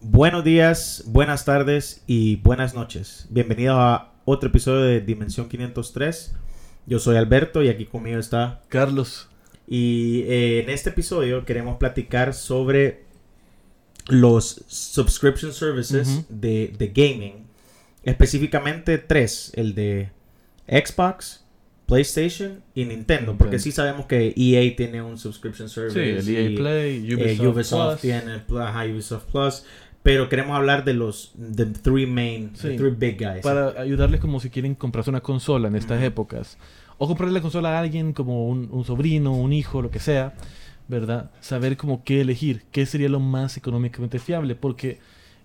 [0.00, 3.26] Buenos días, buenas tardes y buenas noches.
[3.30, 6.34] Bienvenido a otro episodio de Dimensión 503.
[6.86, 9.28] Yo soy Alberto y aquí conmigo está Carlos.
[9.68, 13.04] Y eh, en este episodio queremos platicar sobre
[14.08, 17.46] los subscription services de, de gaming.
[18.02, 20.08] Específicamente tres, el de
[20.66, 21.44] Xbox,
[21.84, 23.36] PlayStation y Nintendo.
[23.36, 26.30] Porque sí sabemos que EA tiene un subscription Sí, service.
[26.30, 28.00] el EA y, Play, eh, Ubisoft, Plus.
[28.00, 29.64] tiene ajá, Ubisoft Plus.
[30.02, 32.76] Pero queremos hablar de los the three main, the Sí.
[32.76, 33.42] three big guys.
[33.42, 36.56] Para ayudarles como si quieren comprarse una consola en estas épocas.
[36.96, 40.34] O comprarle la consola a alguien como un, un sobrino, un hijo, lo que sea.
[40.88, 41.30] ¿Verdad?
[41.40, 42.62] Saber como qué elegir.
[42.72, 44.54] ¿Qué sería lo más económicamente fiable?
[44.56, 44.98] Porque,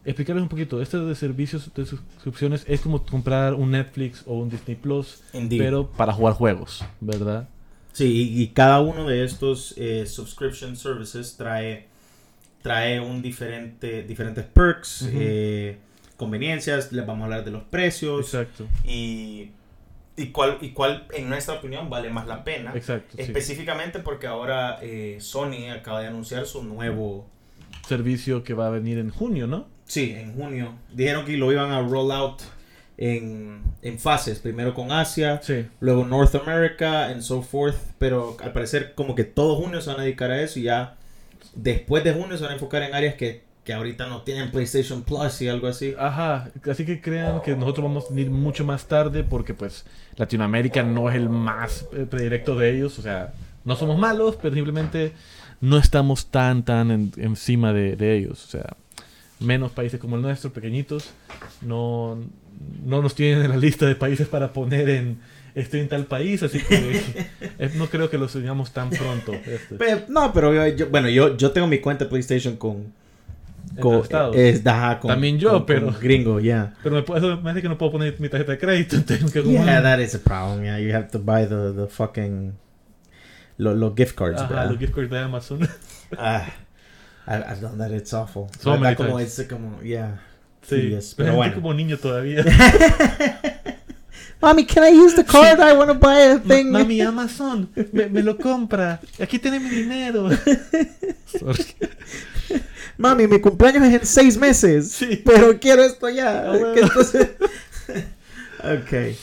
[0.03, 4.49] explicarles un poquito, esto de servicios de suscripciones es como comprar un Netflix o un
[4.49, 5.21] Disney Plus.
[5.33, 5.59] Indeed.
[5.59, 6.83] Pero para jugar juegos.
[6.99, 7.47] ¿Verdad?
[7.91, 11.87] Sí, y, y cada uno de estos eh, subscription services trae,
[12.65, 15.77] trae un diferente, diferentes perks, eh,
[16.17, 18.65] conveniencias, les vamos a hablar de los precios Exacto.
[18.83, 19.51] y,
[20.17, 22.71] y, cuál, y cuál, en nuestra opinión, vale más la pena.
[22.73, 23.17] Exacto.
[23.17, 23.21] sí.
[23.21, 27.27] Específicamente porque ahora eh, Sony acaba de anunciar su nuevo...
[27.87, 29.67] Servicio que va a venir en junio, ¿no?
[29.85, 30.73] Sí, en junio.
[30.91, 32.41] Dijeron que lo iban a roll out
[32.97, 34.39] en, en fases.
[34.39, 35.67] Primero con Asia, Sí.
[35.81, 37.77] luego North America, and so forth.
[37.99, 40.97] Pero al parecer como que todo junio se van a dedicar a eso y ya
[41.55, 45.01] después de junio se van a enfocar en áreas que, que ahorita no tienen PlayStation
[45.03, 45.93] Plus y algo así.
[45.97, 49.85] Ajá, así que crean que nosotros vamos a venir mucho más tarde porque pues
[50.17, 53.33] Latinoamérica no es el más eh, predilecto de ellos, o sea,
[53.63, 55.13] no somos malos, pero simplemente
[55.61, 58.75] no estamos tan tan en- encima de, de ellos, o sea,
[59.39, 61.09] menos países como el nuestro, pequeñitos,
[61.61, 62.17] no,
[62.85, 65.19] no nos tienen en la lista de países para poner en
[65.55, 67.01] estoy en tal país, así que
[67.75, 69.33] no creo que los tengamos tan pronto.
[69.33, 72.93] este, Pe- no, pero yo, bueno, yo, yo tengo mi cuenta de PlayStation con...
[73.79, 74.03] con,
[74.33, 76.73] es- ajá, con- También yo, con- con pero- gringo, yeah.
[76.83, 79.31] Pero me, puedo- eso me hace que no puedo poner mi tarjeta de crédito, tengo
[79.31, 80.63] que Yeah, that is a problem.
[80.63, 82.53] Yeah, you have to buy the, the fucking...
[83.57, 84.69] Los los gift cards, Ajá, ¿verdad?
[84.71, 85.59] los gift cards de Amazon.
[86.17, 86.45] Ah,
[87.25, 88.47] I- I've done that, it's awful.
[88.59, 90.19] So como, it's como, yeah.
[90.61, 91.55] Sí, pero pero bueno.
[91.55, 92.43] como niño todavía.
[94.45, 95.59] Mommy, can I use the card?
[95.59, 96.69] I want to buy a thing.
[96.71, 98.99] Ma- Mami, Amazon, me, me lo compra.
[99.19, 100.29] Aquí tiene mi dinero.
[101.25, 101.65] Sorry.
[102.99, 104.91] Mami, mi cumpleaños es en seis meses.
[104.91, 105.19] Sí.
[105.25, 106.43] Pero quiero esto ya.
[106.49, 106.73] Bueno.
[106.75, 107.29] Que entonces-
[108.59, 109.17] ok.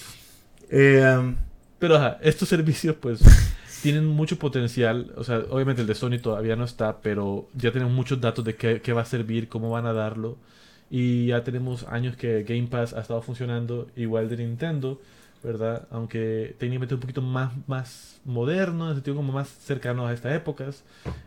[0.71, 1.37] Eh, um,
[1.79, 3.21] Pero ajá, estos servicios pues
[3.81, 5.13] tienen mucho potencial.
[5.17, 8.57] O sea, obviamente el de Sony todavía no está, pero ya tenemos muchos datos de
[8.57, 10.37] qué, qué va a servir, cómo van a darlo.
[10.95, 15.01] Y ya tenemos años que Game Pass ha estado funcionando igual de Nintendo,
[15.43, 15.89] ¿verdad?
[15.91, 20.35] Aunque técnicamente un poquito más, más moderno, en el sentido como más cercano a estas
[20.37, 20.85] épocas.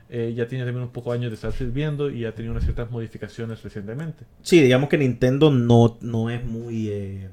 [0.10, 2.92] Eh, ya tiene también un poco años de estar sirviendo y ha tenido unas ciertas
[2.92, 4.24] modificaciones recientemente.
[4.44, 7.30] sí, digamos que Nintendo no, no es muy eh,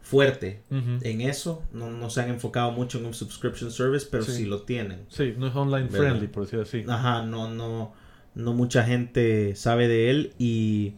[0.00, 1.64] fuerte en eso.
[1.72, 4.44] No, no se han enfocado mucho en un subscription service, pero sí, Sí.
[4.44, 5.00] lo tienen.
[5.08, 5.98] Sí, no es online ¿Verdad?
[5.98, 6.84] friendly, por decirlo así.
[6.88, 7.92] Ajá, no, no,
[8.36, 10.94] no mucha gente sabe de él y,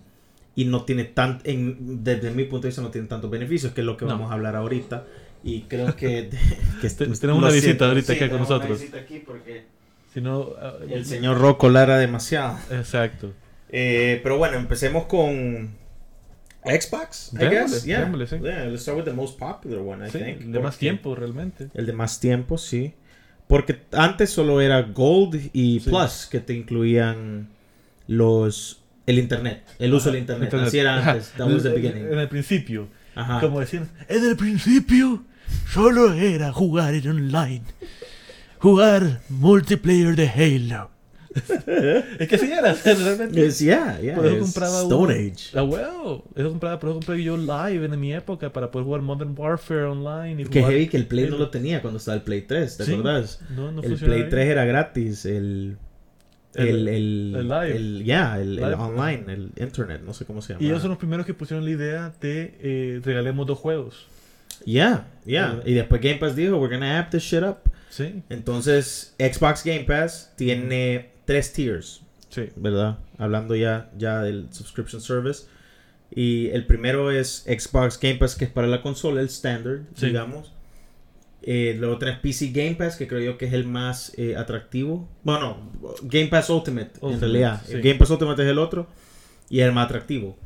[0.56, 3.80] y no tiene tan, en, desde mi punto de vista no tiene tantos beneficios, que
[3.82, 4.12] es lo que No.
[4.12, 5.06] vamos a hablar ahorita.
[5.42, 6.28] Y creo que,
[6.80, 8.80] que Te- tenemos una lo visita siento, ahorita acá con tenemos una nosotros.
[8.80, 9.64] visita aquí porque
[10.12, 12.58] Si no, ah, el señor Rocco lara demasiado.
[12.70, 13.32] Exacto.
[13.70, 15.70] Eh, pero bueno, empecemos con
[16.64, 17.84] Xbox, I guess.
[17.84, 18.00] Yeah.
[18.00, 18.36] démosle, sí.
[18.42, 20.40] Yeah, let's start with the most popular one, I Sí, think.
[20.40, 21.68] de más tiempo realmente.
[21.74, 22.92] El de más tiempo, sí.
[23.46, 25.88] Porque antes solo era Gold y Sí.
[25.90, 27.48] Plus que te incluían
[28.06, 30.44] los el internet, el uso del internet.
[30.46, 30.68] Internet.
[30.68, 31.32] Así era antes.
[31.36, 32.12] The En- beginning.
[32.12, 32.88] En el principio.
[33.14, 33.40] Ajá.
[33.40, 35.24] Como decían, en el principio
[35.68, 37.62] solo era jugar en online.
[38.58, 40.90] Jugar multiplayer de Halo.
[42.18, 43.40] es que así era, realmente.
[43.40, 44.16] Yes, yeah, yeah.
[44.16, 45.12] Por eso compraba Stone uno.
[45.12, 45.50] Age.
[45.54, 46.24] Ah, wow.
[46.34, 49.84] Eso compraba, por eso compré yo live en mi época para poder jugar Modern Warfare
[49.84, 50.42] online.
[50.42, 52.84] Y Que heavy que el Play no lo tenía cuando estaba el Play 3, ¿te
[52.84, 52.94] Sí.
[52.94, 53.40] acuerdas?
[53.54, 54.30] No, no el Play bien.
[54.30, 55.78] 3 era gratis, el
[56.54, 57.76] el El- el, live.
[57.76, 58.74] el- yeah, el, el Live.
[58.74, 60.64] online, el internet, no sé cómo se llama.
[60.64, 64.06] Y ellos son los primeros que pusieron la idea de eh, regalemos dos juegos.
[64.64, 65.60] Yeah, yeah.
[65.64, 65.70] Eh.
[65.70, 67.58] Y después Game Pass dijo, we're gonna app this shit up.
[67.88, 72.48] Sí, Entonces, Xbox Game Pass tiene tres tiers, sí.
[72.56, 72.98] ¿verdad?
[73.18, 75.44] Hablando ya, ya del subscription service.
[76.12, 80.06] Y el primero es Xbox Game Pass, que es para la consola, el standard, Sí.
[80.06, 80.52] digamos.
[81.42, 85.08] Eh, luego tenés PC Game Pass, que creo yo que es el más eh, atractivo.
[85.24, 85.70] Bueno,
[86.02, 87.62] Game Pass Ultimate, en realidad.
[87.66, 87.74] sí.
[87.80, 88.86] Game Pass Ultimate es el otro
[89.48, 90.36] y es el más atractivo.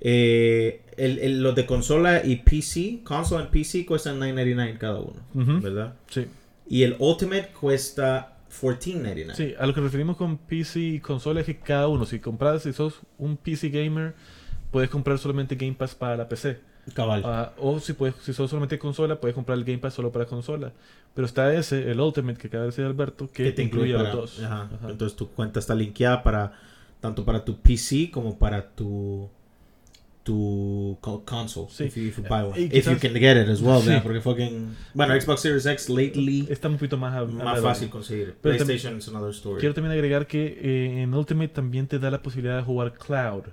[0.00, 5.20] Eh, el- el- los de consola y PC, console y PC cuestan $9.99 cada uno.
[5.62, 5.94] ¿verdad?
[6.10, 6.26] Sí.
[6.68, 9.34] Y el Ultimate cuesta 14.99.
[9.34, 12.62] Sí, a lo que referimos con PC y consola es que cada uno, si compras,
[12.62, 14.14] si sos un PC gamer,
[14.70, 16.58] puedes comprar solamente Game Pass para la PC.
[16.92, 17.22] Cabal.
[17.24, 20.26] Ah, o si puedes, si sos solamente consola, puedes comprar el Game Pass solo para
[20.26, 20.72] consola.
[21.14, 24.14] Pero está ese, el Ultimate que acaba de decir Alberto, que, te incluye a para-
[24.14, 24.44] los dos.
[24.44, 24.68] ajá.
[24.74, 24.90] Ajá.
[24.90, 26.52] Entonces tu cuenta está linkeada para
[27.00, 29.28] tanto para tu PC como para tu
[30.22, 31.68] tu co- console.
[31.70, 31.84] Sí.
[31.84, 32.58] If you, if you buy one.
[32.58, 35.90] Y If you quizás- can get it as well, porque fucking bueno Xbox Series X
[35.90, 38.34] lately Está un poquito más, más fácil conseguir.
[38.40, 39.60] Pero PlayStation is another story.
[39.60, 43.44] Quiero también agregar que eh, en Ultimate también te da la posibilidad de jugar cloud.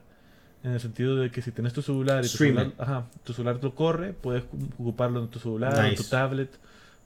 [0.63, 3.59] En el sentido de que si tienes tu celular y tu celular, ajá, tu celular
[3.61, 6.49] lo corre, puedes cu- ocuparlo en tu celular, en tu tablet,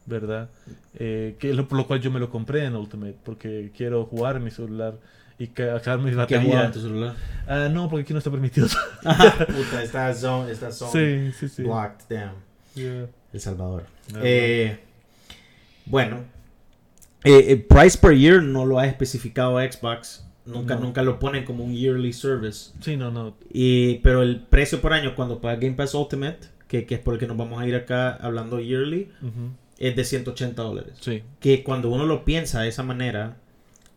[0.06, 0.50] ¿verdad?
[0.96, 4.36] Eh, que lo, por lo cual yo me lo compré en Ultimate, porque quiero jugar
[4.36, 4.96] en mi celular
[5.40, 6.66] y ca- cargar mi ¿Qué has jugado batería.
[6.66, 7.16] en tu celular?
[7.48, 8.68] Ah, no, porque aquí no está permitido.
[9.02, 11.63] Puta, está zone, está zone sí, sí, sí.
[11.63, 12.06] blocked.
[12.75, 13.07] Yeah.
[13.31, 13.86] El Salvador.
[14.13, 14.80] No, Eh,
[15.86, 16.18] bueno,
[17.24, 20.25] eh, eh, price per year no lo ha especificado Xbox.
[20.45, 20.81] Nunca, No.
[20.81, 22.71] nunca lo ponen como un yearly service.
[22.81, 23.36] Sí, no, no.
[23.51, 27.15] Y, pero el precio por año cuando paga Game Pass Ultimate, que, que es por
[27.15, 29.09] el que nos vamos a ir acá hablando yearly,
[29.80, 30.94] es de 180 dólares.
[31.01, 31.24] Sí.
[31.39, 33.38] Que cuando uno lo piensa de esa manera,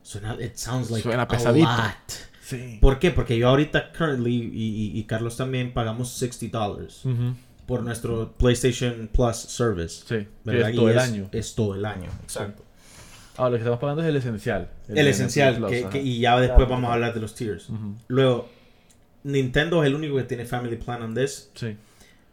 [0.02, 1.68] suena, it sounds like Suena a pesadito.
[1.68, 2.28] lot.
[2.42, 2.78] Sí.
[2.80, 3.10] ¿Por qué?
[3.10, 7.02] Porque yo ahorita, currently, y, y- y Carlos también, pagamos 60 dólares
[7.66, 10.02] por nuestro PlayStation Plus service.
[10.08, 10.26] Sí.
[10.44, 10.70] ¿verdad?
[10.70, 11.28] es todo Y el año.
[11.32, 12.64] Es todo el año, exacto.
[13.38, 14.69] Ahora, lo que estamos pagando es el esencial.
[14.88, 15.90] El, esencial, Plus, que- ajá.
[15.90, 17.69] que- y ya después Claro, vamos a hablar de los tiers.
[18.08, 18.49] Luego,
[19.25, 21.50] Nintendo es el único que tiene Family Plan on this.
[21.55, 21.76] Sí.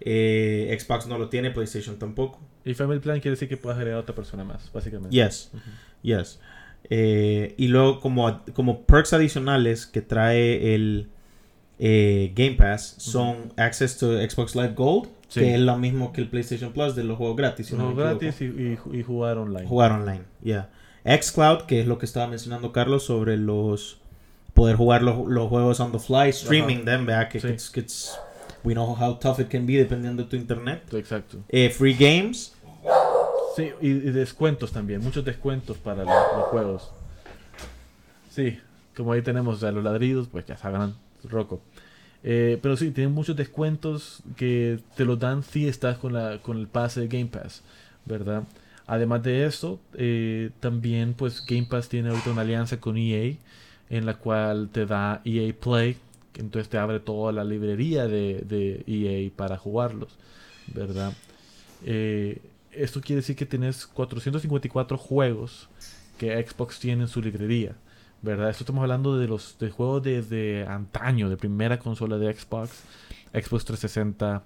[0.02, 2.40] Eh, Xbox no lo tiene, PlayStation tampoco.
[2.66, 5.16] Y Family Plan quiere decir que puedes agregar a otra persona más, básicamente.
[5.16, 5.64] Yes, Ujú.
[6.02, 6.40] yes.
[6.90, 11.08] Eh, y luego, como, como perks adicionales que trae el
[11.80, 15.42] eh, Game Pass, son Access to Xbox Live Gold, Sí.
[15.42, 17.68] que es lo mismo que el PlayStation Plus de los juegos gratis.
[17.68, 19.68] si no Juegos gratis y, y- y jugar online.
[19.68, 20.70] Jugar online, yeah.
[21.06, 23.98] Xcloud, que es lo que estaba mencionando Carlos sobre los
[24.54, 27.30] poder jugar los, los juegos on the fly, streaming them, ¿verdad?
[27.30, 27.48] Que Sí.
[27.48, 28.18] it's- it's-
[28.64, 30.82] we know how tough it can be dependiendo de tu internet.
[30.94, 31.38] Exacto.
[31.50, 32.54] Eh, free games,
[33.56, 36.92] Sí, y, y descuentos también, muchos descuentos para los, los juegos.
[38.30, 38.60] Sí,
[38.98, 41.62] como ahí tenemos a los ladridos, pues ya sabrán, Rocco.
[42.24, 46.58] Eh, pero sí, tienen muchos descuentos que te los dan si estás con, la, con
[46.58, 47.62] el pase de Game Pass,
[48.06, 48.44] ¿verdad?
[48.88, 53.36] Además de eso, eh, también pues Game Pass tiene ahorita una alianza con EA,
[53.90, 55.98] en la cual te da EA Play,
[56.36, 60.18] entonces te abre toda la librería de, de EA para jugarlos,
[60.68, 61.14] ¿verdad?
[61.84, 62.42] Eh,
[62.72, 65.70] esto quiere decir que tienes 454 juegos
[66.18, 67.76] que Xbox tiene en su librería,
[68.22, 68.50] ¿verdad?
[68.50, 72.84] Esto estamos hablando de los de juegos desde antaño, de primera consola de Xbox,
[73.34, 74.44] Xbox 360,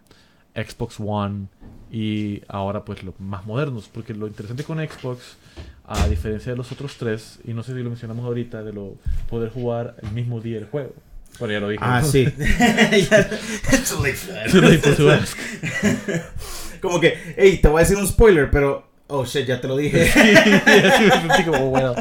[0.63, 1.47] Xbox One
[1.91, 5.37] y ahora pues los más modernos, porque lo interesante con Xbox,
[5.85, 8.95] a diferencia de los otros tres, y no sé si lo mencionamos ahorita, de lo
[9.29, 10.93] poder jugar el mismo día el juego.
[11.39, 11.83] Bueno, ya lo dije.
[11.85, 12.07] Ah, ¿no?
[12.07, 12.25] sí.
[12.35, 14.51] Too late for that.
[14.51, 15.37] Too late for to ask.
[16.81, 19.77] Como que, hey, te voy a decir un spoiler, pero, oh shit, ya te lo
[19.77, 20.09] dije.
[21.35, 21.95] Sí, como, bueno.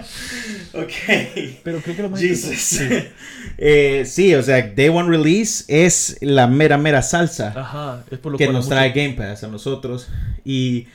[0.74, 1.60] ok.
[1.64, 2.56] Pero creo que lo más Jesus.
[2.58, 2.88] Sí.
[3.60, 8.30] Eh, sí, o sea, Day One Release es la mera, mera salsa Ajá, es por
[8.30, 10.08] lo que cual nos mucho- trae Game Pass a nosotros.
[10.44, 10.86] Y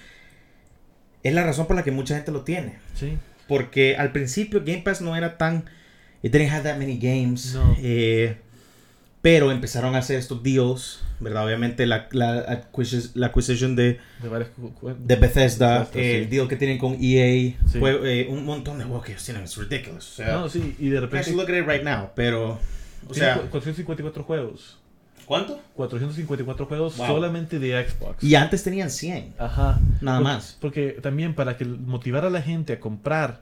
[1.23, 2.75] es la razón por la que mucha gente lo tiene.
[2.97, 3.17] Sí,
[3.49, 5.65] Porque al principio Game Pass no era tan...
[6.21, 7.53] It didn't have that many games.
[7.53, 7.75] No.
[7.81, 8.37] Eh,
[9.23, 11.45] pero empezaron a hacer estos deals, ¿verdad?
[11.45, 15.99] Obviamente la, la, acquisition, la acquisition de, Bethesda, Bethesda, eh, sí.
[16.23, 17.79] el deal que tienen con EA, Sí.
[17.79, 20.11] fue, eh, un montón de juegos que ellos tienen, es ridiculous.
[20.11, 22.59] O sea, No, sí, y de repente look at it right now, pero...
[23.09, 24.77] O sea, cu- 454 juegos.
[25.25, 25.57] ¿cuánto?
[25.75, 27.07] 454 juegos Wow.
[27.07, 28.21] solamente de Xbox.
[28.21, 29.79] Y antes tenían 100, Ajá.
[30.01, 30.57] nada más.
[30.59, 33.39] Porque también para que motivar a la gente a comprar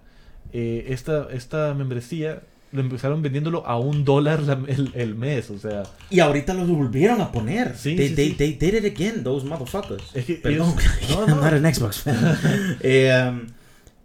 [0.54, 5.50] eh, esta, esta membresía, lo empezaron vendiéndolo a un dólar la- el, el mes.
[5.50, 7.76] O sea, Y ahorita los volvieron a poner.
[7.78, 8.36] Sí, they, sí, they, sí.
[8.36, 10.04] they did it again, those motherfuckers.
[10.16, 11.36] es que Perdón, ellos- no, I'm no.
[11.42, 12.38] not an Xbox fan.
[12.82, 13.48] Eh, um,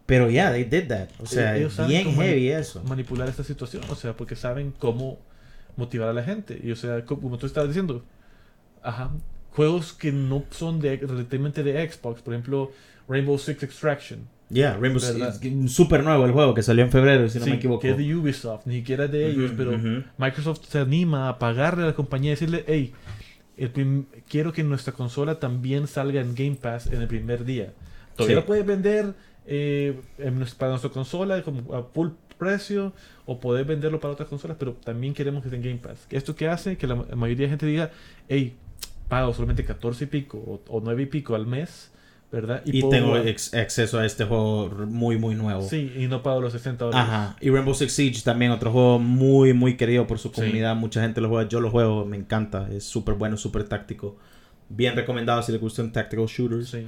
[0.07, 1.09] pero yeah, they did that.
[1.21, 2.83] O sea, Ellos bien heavy eso.
[2.85, 5.19] manipular esta situación, o sea, porque saben cómo
[5.77, 6.61] motivar a la gente.
[6.63, 8.05] Y o sea, co- como tú estabas diciendo,
[8.83, 9.11] ajá,
[9.53, 12.71] juegos que no son de relativamente de Xbox, por ejemplo,
[13.09, 15.01] Rainbow Six Extraction, Yeah, Rainbow.
[15.01, 17.81] Six, un super nuevo el juego que salió en febrero, si no sí, me equivoco.
[17.81, 20.05] que es de Ubisoft, ni siquiera es de ellos, Ujú, pero ujú.
[20.19, 22.93] Microsoft se anima a pagarle a la compañía y decirle, hey,
[23.57, 27.73] el quiero que nuestra consola también salga en Game Pass en el primer día.
[28.15, 28.41] Todavía Sí.
[28.41, 29.15] lo puedes vender
[29.49, 32.93] eh, en nues- para nuestra consola como a full precio
[33.27, 36.07] o poder venderlo para otras consolas, pero también queremos que esté en Game Pass.
[36.11, 36.77] ¿Esto que hace?
[36.77, 37.91] Que la ma- mayoría de gente diga,
[38.29, 38.55] hey,
[39.09, 41.93] pago solamente 14 y pico o, o 9 y pico al mes
[42.33, 42.63] ¿verdad?
[42.65, 45.63] Y, tengo ex- acceso a este juego muy, muy nuevo.
[45.63, 47.09] Sí, y no pago los 60 dólares.
[47.09, 47.37] Ajá.
[47.41, 50.35] Y Rainbow Six Siege también, otro juego muy, muy querido por su Sí.
[50.35, 50.75] comunidad.
[50.77, 51.49] Mucha gente lo juega.
[51.49, 52.69] Yo lo juego, me encanta.
[52.73, 54.17] Es súper bueno, súper táctico.
[54.69, 56.69] Bien recomendado si le gustan tactical shooters.
[56.71, 56.87] Sí.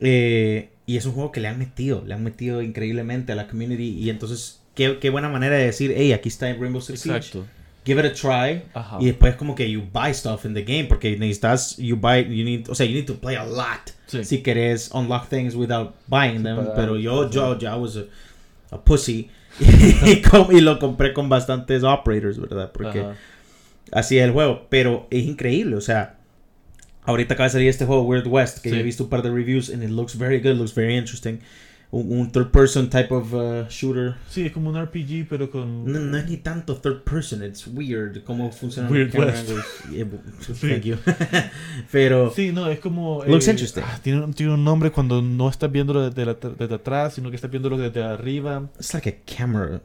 [0.00, 3.48] Eh, y es un juego que le han metido, le han metido increíblemente a la
[3.48, 3.90] community.
[3.98, 7.16] Y entonces, qué, qué buena manera de decir, hey, aquí está Rainbow Six Siege.
[7.16, 7.46] Exacto.
[7.84, 8.62] Give it a try.
[8.74, 8.98] Ajá.
[9.00, 12.44] Y después como que you buy stuff in the game porque necesitas, you buy, you
[12.44, 14.24] need, o sea, you need to play a lot Sí.
[14.24, 16.56] si querés unlock things without buying them.
[16.56, 16.74] pagar.
[16.76, 18.04] Pero yo, yo, yo, I was a,
[18.74, 19.30] a pussy
[20.06, 22.70] y, com- y lo compré con bastantes operators, ¿verdad?
[22.72, 23.14] Porque Ajá.
[23.92, 24.66] así es el juego.
[24.68, 26.16] Pero es increíble, o sea,
[27.04, 28.74] ahorita acaba de salir este juego Weird West que Sí.
[28.76, 31.38] yo he visto un par de reviews and it looks very good, looks very interesting.
[31.92, 34.16] Un, un third person type of uh, shooter.
[34.28, 35.84] Sí, es como un RPG, pero con...
[35.90, 39.48] No, no es ni tanto third person, it's weird cómo funciona Weird camera West.
[39.48, 39.66] angles.
[39.92, 40.06] Yeah,
[40.54, 40.68] Sí.
[40.68, 40.96] Thank you.
[41.92, 43.24] Pero Sí, no, es como...
[43.24, 43.82] Looks interesting.
[43.86, 47.30] ah, tiene, un- tiene un nombre cuando no estás viéndolo desde, la- desde atrás, sino
[47.30, 48.68] que estás viéndolo desde arriba.
[48.78, 49.80] it's like a camera,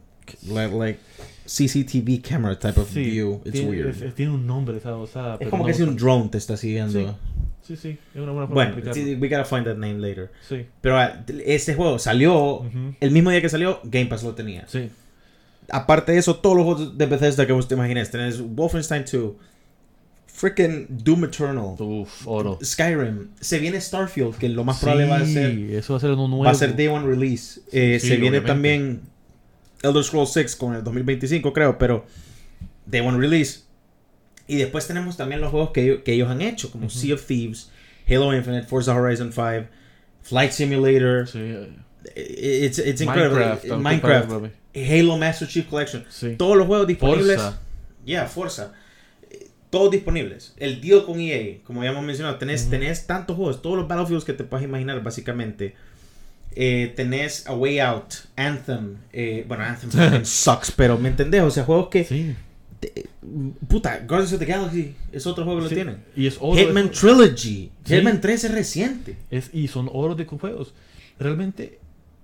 [0.48, 1.00] like, like
[1.46, 3.42] CCTV camera type of Sí, view.
[3.46, 4.04] It's tiene, weird.
[4.04, 5.38] es- tiene un nombre esa osada.
[5.40, 7.00] es como no que si un drone te está siguiendo.
[7.00, 7.06] Sí.
[7.76, 10.30] Sí, sí, es una buena forma Bueno, de sí, we gotta find that name later.
[10.48, 11.00] Sí, Pero
[11.46, 14.66] este juego salió ujú, el mismo día que salió, Game Pass lo tenía.
[14.68, 14.90] sí,
[15.70, 19.34] Aparte de eso, todos los juegos de Bethesda que vos te imagines, tenés Wolfenstein 2,
[20.28, 22.60] freaking Doom Eternal, Uf, oro.
[22.64, 26.00] Skyrim, se viene Starfield, que lo más probable va a Sí, ser eso va a
[26.02, 26.44] ser uno nuevo.
[26.44, 27.62] Va a ser Day One Release.
[27.72, 28.48] Eh, sí, se viene obviamente.
[28.48, 29.02] también
[29.84, 32.06] Elder Scrolls 6 con el 2025, creo, pero
[32.86, 33.62] Day One Release.
[34.52, 36.90] Y después tenemos también los juegos que, ellos- que ellos han hecho, como.
[36.90, 37.70] Sea of Thieves,
[38.08, 39.68] Halo Infinite, Forza Horizon 5,
[40.24, 41.28] Flight Simulator.
[41.28, 41.70] Sí, eh,
[42.16, 43.40] I- It's, it's incredible.
[43.40, 43.66] Minecraft.
[43.66, 44.32] Eh, aunque Minecraft,
[44.76, 46.04] Halo Master Chief Collection.
[46.10, 46.36] Sí.
[46.38, 47.38] Todos los juegos disponibles.
[47.42, 47.60] Forza.
[48.06, 48.74] Yeah, Forza.
[49.30, 50.54] Eh, Todos disponibles.
[50.58, 54.26] El deal con EA, como ya hemos mencionado, tenés, tenés tantos juegos, todos los Battlefields
[54.26, 55.76] que te puedas imaginar, básicamente.
[56.54, 58.98] Eh, tenés A Way Out, Anthem.
[59.14, 59.90] eh, bueno, Anthem
[60.26, 61.42] sucks, pero ¿me entendés?
[61.44, 62.04] O sea, juegos que.
[62.04, 62.36] Sí.
[62.82, 63.06] te-
[63.68, 65.76] puta, Guardians of the Galaxy es otro juego que Sí.
[65.76, 66.04] lo tienen.
[66.16, 66.60] Y es oro.
[66.60, 67.72] Hitman es- Trilogy.
[67.86, 67.96] Sí.
[67.96, 69.18] Hitman 3 es reciente.
[69.30, 70.74] Es, y son oro de juegos.
[71.20, 71.80] Realmente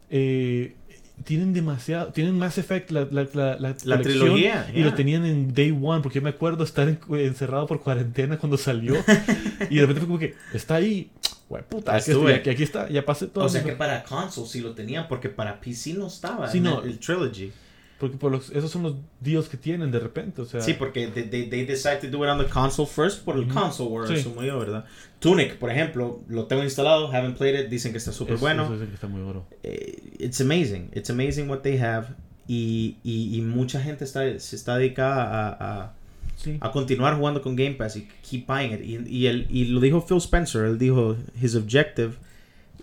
[0.10, 0.76] eh,
[1.24, 2.12] tienen demasiado.
[2.14, 4.96] Tienen Mass Effect, la, la, la, la, trilogía, Y lo yeah.
[4.96, 8.96] tenían en Day One, porque yo me acuerdo estar en- encerrado por cuarentena cuando salió.
[9.70, 11.12] y de repente fue como que está ahí.
[11.50, 13.46] Güey, puta, aquí, estoy, aquí, aquí está, ya pasé todo.
[13.46, 16.66] O sea que para console sí lo tenían, porque para PC no estaba Sí, en
[16.66, 16.82] no.
[16.82, 17.52] el, el Trilogy.
[18.00, 20.42] Porque por los, esos son los deals que tienen de repente.
[20.42, 23.24] O sea, Sí, porque they, they, they decide to do it on the console first
[23.24, 23.54] por el Ujú.
[23.60, 24.24] console war, Sí.
[24.24, 24.86] yo, ¿verdad?
[25.20, 28.66] Tunic, por ejemplo, lo tengo instalado, haven't played it, dicen que está súper bueno.
[28.66, 29.22] eso es que está muy.
[29.64, 32.10] Eh, It's amazing, it's amazing what they have.
[32.48, 35.94] Y, y, y mucha gente está, se está dedicada a, a,
[36.38, 36.56] Sí.
[36.62, 38.82] a continuar jugando con Game Pass y keep buying it.
[38.86, 42.14] Y, y, él- y lo dijo Phil Spencer, él dijo, his objective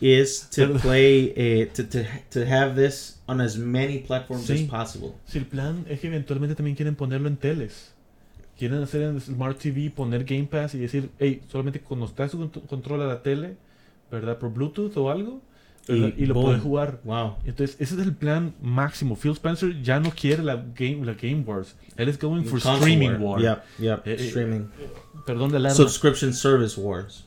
[0.05, 4.65] is to play, eh, to, to, to have this on as many platforms Sí.
[4.65, 5.15] as possible.
[5.27, 7.93] Si el plan es que eventualmente también quieren ponerlo en teles.
[8.59, 13.03] Quieren hacer en Smart TV, poner Game Pass y decir, hey, solamente su cont- control
[13.03, 13.57] a la tele,
[14.11, 14.39] ¿verdad?
[14.39, 15.41] Por Bluetooth o algo.
[15.89, 16.45] Y y, lo boom.
[16.47, 17.01] puedes jugar.
[17.05, 17.37] Wow.
[17.45, 19.17] Entonces, ese es el plan máximo.
[19.17, 21.75] Phil Spencer ya no quiere la Game, la game Wars.
[21.97, 23.41] Él es going for streaming war.
[23.41, 24.67] Yep, yep, Eh, eh, streaming.
[25.27, 25.75] Perdón de alarma.
[25.77, 27.24] Subscription Service Wars.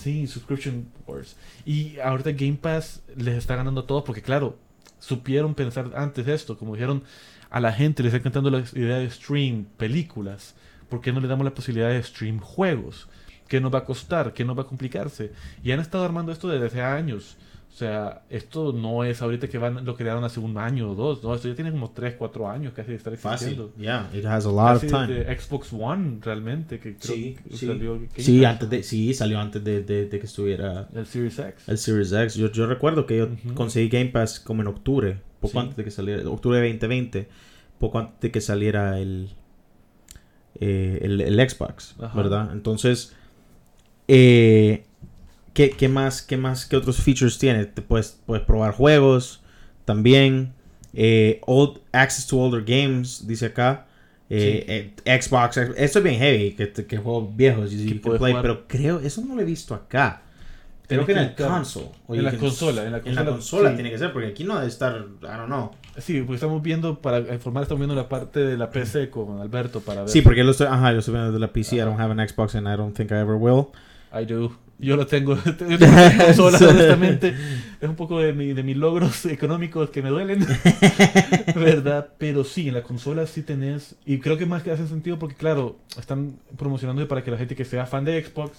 [0.00, 1.36] Sí, Subscription Wars.
[1.66, 4.56] Y ahorita Game Pass les está ganando a todos porque, claro,
[4.98, 6.56] supieron pensar antes esto.
[6.56, 7.02] Como dijeron,
[7.50, 10.54] a la gente les está encantando la idea de stream películas.
[10.88, 13.08] ¿Por qué no le damos la posibilidad de stream juegos?
[13.46, 14.32] ¿Qué nos va a costar?
[14.32, 15.32] ¿Qué nos va a complicarse?
[15.62, 17.36] Y han estado armando esto desde hace años.
[17.72, 21.22] O sea, esto no es ahorita que van, lo crearon hace un año o dos.
[21.22, 23.48] No, esto ya tiene como 3, 4 años casi de estar Fácil.
[23.48, 23.74] existiendo.
[23.78, 25.24] Yeah, it has a lot of time.
[25.38, 27.66] Xbox One, realmente, que creo Sí, que sí.
[27.68, 31.68] salió Sí, antes de, sí, salió antes de, de, de que estuviera El Series X.
[31.68, 32.34] el Series X.
[32.34, 35.58] Yo, yo recuerdo que yo conseguí Game Pass como en octubre, poco Sí.
[35.58, 37.28] antes de que saliera, octubre de 2020,
[37.78, 39.30] poco antes de que saliera el,
[40.56, 42.16] eh, el, el Xbox, Ajá.
[42.20, 42.50] ¿verdad?
[42.52, 43.14] Entonces,
[44.08, 44.84] eh,
[45.68, 47.66] ¿qué, qué más, qué más, qué otros features tiene?
[47.66, 49.42] Te puedes, puedes probar juegos
[49.84, 50.52] también.
[50.94, 53.86] eh, old, access to older games, dice acá.
[54.30, 58.34] eh, eh, Xbox, esto es bien heavy, que, que juegos viejos, you- Que you play,
[58.40, 60.22] pero creo, eso no lo he visto acá.
[60.88, 61.86] Creo Tienes que en que el console.
[62.08, 63.74] o En la can- consola, en la consola, consola sí.
[63.76, 65.70] tiene que ser, porque aquí no debe estar, I don't know.
[65.98, 69.80] Sí, porque estamos viendo, para informar, estamos viendo la parte de la PC con Alberto
[69.80, 70.08] para ver.
[70.10, 72.28] Sí, porque lo estoy, ajá, lo estoy viendo desde la PC, I don't have an
[72.28, 73.66] Xbox and I don't think I ever will.
[74.12, 74.56] I do.
[74.80, 75.36] Yo lo tengo.
[75.44, 75.78] Yo tengo
[76.26, 77.34] consola, honestamente.
[77.80, 80.46] Es un poco de, mi, de mis logros económicos que me duelen.
[81.54, 82.08] ¿Verdad?
[82.18, 83.94] Pero sí, en la consola sí tenés.
[84.06, 87.54] Y creo que más que hace sentido porque, claro, están promocionando para que la gente
[87.56, 88.52] que sea fan de Xbox,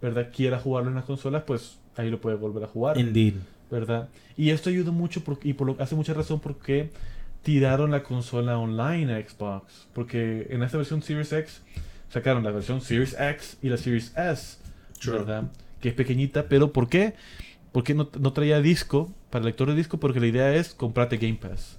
[0.00, 0.28] ¿verdad?
[0.34, 2.98] Quiera jugarlo en las consolas, pues ahí lo puede volver a jugar.
[2.98, 3.34] Indeed.
[3.70, 4.08] ¿verdad?
[4.36, 6.90] Y esto ayuda mucho por- y por lo, hace mucha razón porque
[7.42, 9.88] tiraron la consola online a Xbox.
[9.92, 11.62] Porque en esta versión Series X
[12.08, 14.58] sacaron la versión Series X y la Series S,
[14.98, 15.18] True.
[15.18, 15.50] ¿verdad?
[15.80, 17.14] Que es pequeñita, pero ¿por qué?
[17.72, 21.34] Porque no, no traía disco para lector de disco porque la idea es comprarte Game
[21.40, 21.76] Pass,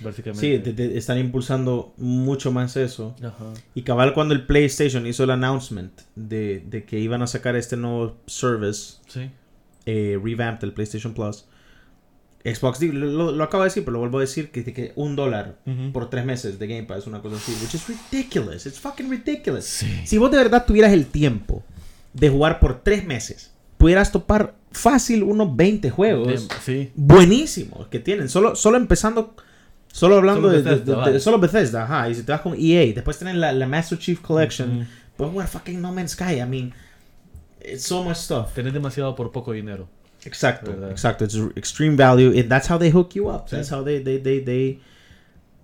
[0.00, 0.40] básicamente.
[0.56, 3.14] Sí, te- te- están impulsando mucho más eso.
[3.22, 3.52] Ajá.
[3.74, 7.76] Y cabal cuando el PlayStation hizo el announcement de, de que iban a sacar este
[7.76, 9.30] nuevo service, Sí.
[9.86, 11.44] eh, revamped el PlayStation Plus,
[12.44, 15.56] Xbox, lo, lo- acabo de decir, pero lo vuelvo a decir, que, que un dólar
[15.94, 19.64] por tres meses de Game Pass, una cosa así, which is ridiculous, it's fucking ridiculous.
[19.64, 20.02] Sí.
[20.04, 21.62] Si vos de verdad tuvieras el tiempo
[22.14, 26.90] de jugar por tres meses, pudieras topar fácil unos 20 juegos De- sí.
[26.94, 28.28] buenísimos que tienen.
[28.28, 29.34] Solo, solo empezando,
[29.92, 31.20] solo hablando Solo de, de- Bethesda, de- de- vale.
[31.20, 32.08] solo Bethesda, ajá.
[32.08, 34.78] Y si te vas con EA, después tienen la, la Master Chief Collection.
[34.78, 34.86] Ujú.
[35.16, 36.40] Puedes jugar fucking No Man's Sky.
[36.40, 36.72] I mean,
[37.60, 38.52] it's so much stuff.
[38.54, 39.88] Tenés demasiado por poco dinero.
[40.24, 40.90] Exacto, ¿Verdad?
[40.90, 41.24] exacto.
[41.24, 42.30] It's extreme value.
[42.38, 43.44] And that's how they hook you up.
[43.48, 43.56] Sí.
[43.56, 44.80] That's how they, they, they, they,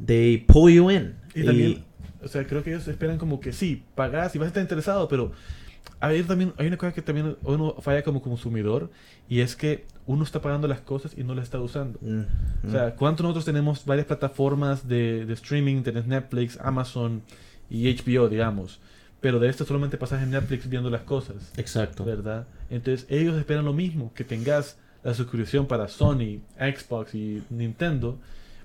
[0.04, 1.14] they pull you in.
[1.34, 1.84] Y también,
[2.22, 5.08] o sea, creo que ellos esperan como que sí, pagás y vas a estar interesado,
[5.08, 5.32] pero
[6.00, 8.90] a ver, también hay una cosa que también uno falla como consumidor
[9.28, 11.98] y es que uno está pagando las cosas y no las está usando.
[12.00, 12.20] Mm,
[12.64, 12.70] O mm.
[12.70, 15.82] sea, ¿cuánto nosotros tenemos varias plataformas de, de streaming?
[15.82, 17.22] Tenés Netflix, Amazon
[17.68, 18.80] y HBO, digamos.
[19.20, 22.04] Pero de esto solamente pasas en Netflix viendo las cosas, Exacto.
[22.04, 22.46] ¿verdad?
[22.70, 28.18] Entonces ellos esperan lo mismo, que tengas la suscripción para Sony, Xbox y Nintendo,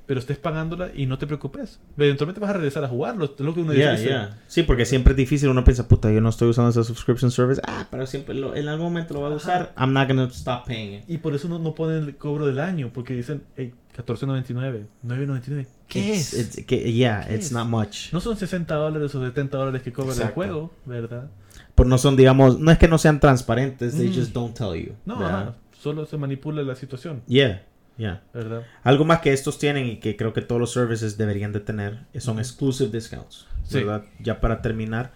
[0.06, 1.80] pero estés pagándola y no te preocupes.
[1.98, 4.06] Eventualmente vas a regresar a jugarlo, es lo que uno Yeah, dice.
[4.06, 4.38] yeah.
[4.48, 5.50] Sí, porque siempre es difícil.
[5.50, 7.62] Uno piensa, puta, yo no estoy usando esa subscription service.
[7.68, 9.74] Ah, pero siempre lo- en algún momento lo voy a usar.
[9.78, 11.04] I'm not gonna stop paying it.
[11.10, 15.68] Y por eso no, no ponen el cobro del año, porque dicen, hey, 14.99, 9.99.
[15.88, 16.58] ¿Qué It's- es?
[16.58, 17.52] it's- que- yeah, ¿Qué it's es?
[17.52, 18.12] not much.
[18.14, 21.30] No son 60 dólares o 70 dólares que cobra el juego, ¿verdad?
[21.76, 24.14] Pues no son, digamos, no es que no sean transparentes, they Mm.
[24.14, 24.94] just don't tell you.
[25.06, 27.64] No, ajá, solo se manipula la situación, Yeah,
[27.98, 28.22] yeah.
[28.34, 28.64] ¿verdad?
[28.84, 32.00] Algo más que estos tienen y que creo que todos los services deberían de tener
[32.20, 33.78] son exclusive discounts, Sí.
[33.80, 34.04] ¿verdad?
[34.20, 35.12] Ya para terminar.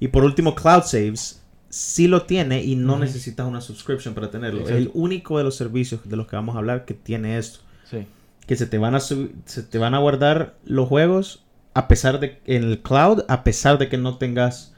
[0.00, 4.60] Y por último, Cloud Saves sí lo tiene y no necesitas una subscription para tenerlo.
[4.60, 4.78] Exacto.
[4.78, 7.60] El único de los servicios de los que vamos a hablar que tiene esto.
[7.88, 8.06] Sí.
[8.46, 9.28] que se te van a se
[9.70, 13.88] te van a guardar los juegos a pesar de en el cloud a pesar de
[13.88, 14.74] que no tengas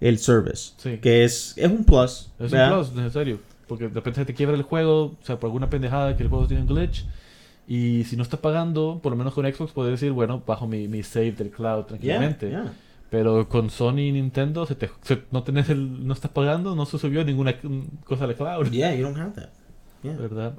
[0.00, 0.98] el service Sí.
[0.98, 2.78] que es es un plus Es ¿verdad?
[2.78, 5.70] un plus necesario, porque de repente se te quiebra el juego, o sea, por alguna
[5.70, 7.04] pendejada que el juego tiene un glitch.
[7.66, 10.86] Y si no estás pagando, por lo menos con Xbox, puedes decir, bueno, bajo mi,
[10.88, 12.50] mi save del cloud Yeah, tranquilamente.
[12.50, 12.72] yeah.
[13.10, 16.84] Pero con Sony y Nintendo, se te, se- no, tenés el, no estás pagando, no
[16.84, 17.54] se subió ninguna
[18.04, 19.48] cosa al cloud, Yeah, you don't have that.
[20.02, 20.16] Yeah.
[20.16, 20.54] ¿verdad?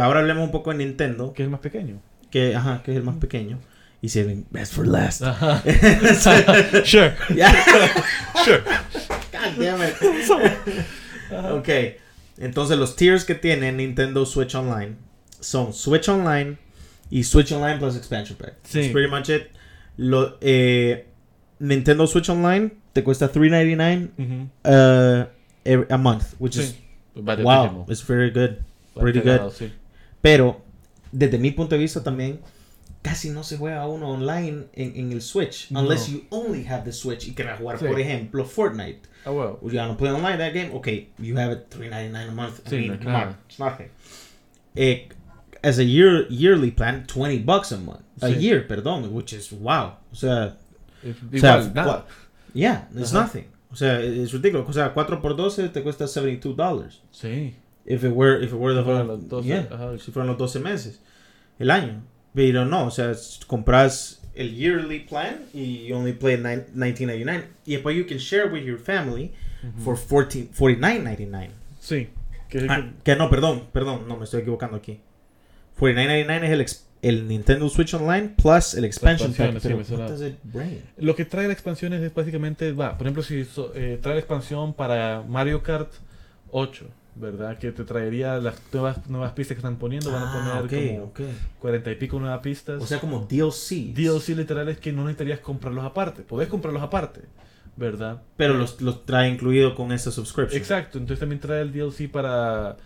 [0.00, 2.00] ahora hablemos un poco de Nintendo Que es más pequeño.
[2.30, 3.58] que ajá que es el más pequeño
[4.00, 5.62] y se ven best for last Ajá.
[6.84, 7.52] sure, Yeah.
[8.42, 8.62] sure.
[9.32, 9.94] God damn it.
[11.52, 11.68] ok
[12.38, 14.96] entonces los tiers que tiene Nintendo Switch Online
[15.40, 16.56] son Switch Online
[17.10, 18.80] y Switch Online plus expansion pack Sí.
[18.80, 19.48] That's pretty much it
[19.96, 21.06] Lo, eh,
[21.58, 24.34] Nintendo Switch Online te cuesta $3.99 Ujú.
[24.64, 25.26] uh,
[25.64, 26.76] every- a month which is Sí.
[27.14, 27.86] Vale, wow mínimo.
[27.88, 28.56] it's very good
[28.98, 29.50] pretty good.
[29.52, 29.70] sí.
[30.22, 30.62] pero
[31.12, 32.40] desde mi punto de vista también
[33.02, 35.80] casi no se juega uno online en, en el Switch No.
[35.80, 37.86] unless you only have the Switch y quieras jugar Sí.
[37.86, 39.58] por ejemplo Fortnite wow.
[39.60, 40.70] Well, you want to play online that game?
[40.74, 42.60] Okay, you have it three ninety nine a month.
[42.66, 43.88] I Sí, mean, no es come on, it's nothing.
[44.74, 45.08] Eh,
[45.62, 48.40] as a year yearly plan, twenty bucks a month, a Sí.
[48.40, 49.96] year, perdón, which is wow.
[50.12, 50.56] O sea,
[51.04, 52.04] Es o sea,
[52.54, 53.22] yeah, it's Ajá.
[53.22, 53.44] nothing.
[53.72, 54.68] O sea, it's ridiculous.
[54.68, 57.00] O sea, 4 por 12 te cuesta 72 dollars.
[57.10, 57.54] Sí.
[57.86, 59.98] If it were, if it were the whole- los 12, yeah, ajá.
[59.98, 61.00] si fueran los 12 meses,
[61.58, 62.02] el año.
[62.34, 63.12] Pero no, o sea,
[63.46, 68.46] compras el yearly plan y you only play nine- 19.99 y después you can share
[68.50, 69.30] with your family
[69.62, 69.82] Ujú.
[69.82, 71.50] for 14 49.99.
[71.80, 72.08] Sí.
[72.48, 75.00] Que Ah, que- que no, perdón, perdón, no me estoy equivocando aquí.
[75.78, 79.58] 49.99 es el, ex- el Nintendo Switch Online plus el expansion pack.
[79.60, 80.36] sí?
[80.98, 84.20] Lo que trae la expansión es básicamente, va, por ejemplo, si so- eh, trae la
[84.20, 85.90] expansión para Mario Kart
[86.50, 87.58] 8, ¿verdad?
[87.58, 90.88] Que te traería las nuevas, nuevas pistas que están poniendo, van a Ah, poner ok,
[90.94, 91.20] como ok.
[91.60, 92.82] 40 y pico nuevas pistas.
[92.82, 93.92] O sea, como DLC.
[93.94, 97.22] DLC literal es que no necesitarías comprarlos aparte, podés comprarlos aparte,
[97.76, 98.22] ¿verdad?
[98.36, 100.58] Pero los, los trae incluido con esta subscription.
[100.60, 102.76] Exacto, entonces también trae el DLC para...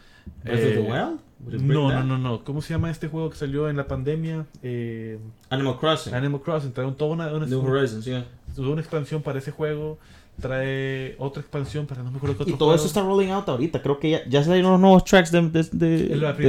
[0.42, 1.20] Breath of the eh, Wild?
[1.62, 2.42] No, no, no, no.
[2.42, 4.46] ¿Cómo se llama este juego que salió en la pandemia?
[4.62, 6.14] Eh, Animal Crossing.
[6.14, 6.72] Animal Crossing.
[6.72, 8.24] Trae un- toda una, una, New Horizons, yeah.
[8.56, 9.98] toda una expansión para ese juego.
[10.40, 12.76] Trae otra expansión para no me acuerdo qué Y otro todo juego.
[12.76, 13.80] eso está rolling out ahorita.
[13.82, 15.40] Creo que ya, ya salieron los nuevos tracks de,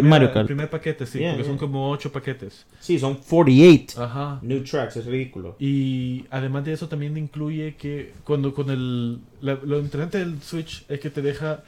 [0.03, 0.45] Mario El Kart.
[0.45, 2.65] primer paquete, sí, Yeah, porque son como ocho paquetes.
[2.79, 4.39] Sí, son 48 Ajá.
[4.41, 4.97] new tracks.
[4.97, 5.55] Es ridículo.
[5.59, 9.19] Y además de eso también incluye que cuando con el...
[9.41, 11.63] la- lo interesante del Switch es que te deja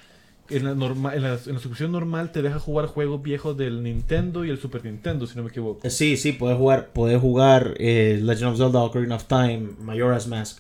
[0.49, 3.84] en la, norma, en, la, en la suscripción normal te deja jugar juegos viejos del
[3.84, 5.88] Nintendo y el Super Nintendo, si no me equivoco.
[5.89, 10.60] Sí, sí, puedes jugar, puedes jugar eh, Legend of Zelda, Ocarina of Time, Majora's Mask,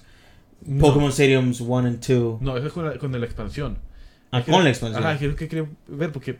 [0.65, 2.41] No, Pokémon Stadiums 1 and 2.
[2.41, 3.77] No, eso es con la, con la expansión.
[4.31, 5.03] Ah, con la expansión.
[5.03, 6.39] Ajá, es lo que quería ver porque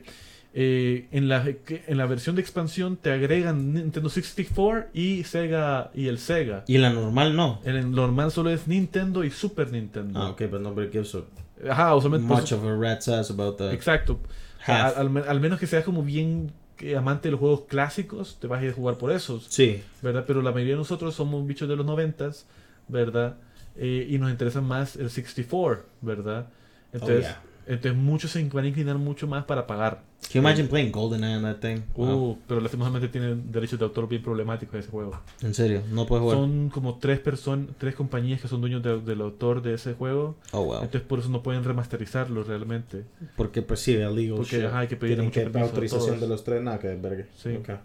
[0.54, 6.08] eh, en, la, en la versión de expansión te agregan Nintendo 64 y Sega y
[6.08, 6.64] el Sega.
[6.66, 7.60] Y en la normal no.
[7.64, 10.20] En el normal solo es Nintendo y Super Nintendo.
[10.20, 11.22] Ah, okay, but nobody gives a
[11.68, 12.26] Ajá, usualmente.
[12.26, 13.72] pues, much of a rat's ass about that.
[13.72, 14.18] exacto.
[14.66, 14.96] Half.
[14.98, 16.52] al, al al menos que seas como bien
[16.96, 20.24] amante de los juegos clásicos, te vas a ir a jugar por esos, Sí, ¿verdad?
[20.26, 22.46] Pero la mayoría de nosotros somos bichos de los noventas,
[22.88, 23.36] ¿verdad?
[23.76, 26.48] Eh, y nos interesa más el 64, ¿verdad?
[26.92, 27.42] Entonces, Oh, yeah.
[27.66, 30.02] entonces muchos se van a inclinar mucho más para pagar.
[30.22, 31.80] Can you imagine playing GoldenEye on that thing?
[31.96, 32.30] Wow.
[32.32, 35.18] Uh, pero lastimosamente tienen derechos de autor bien problemáticos ese juego.
[35.40, 36.38] En serio, no puedes jugar.
[36.38, 40.36] Son como tres personas, tres compañías que son dueños de- del autor de ese juego.
[40.52, 40.74] Oh, wow.
[40.82, 43.04] Entonces por eso no pueden remasterizarlo realmente.
[43.36, 44.64] Porque pues sí, illegal Porque, shit.
[44.66, 46.88] ajá, hay que pedirle Tienen mucho que permiso a autorización de los tres, nada que
[46.96, 47.24] verga.
[47.36, 47.50] Sí.
[47.56, 47.76] Okay.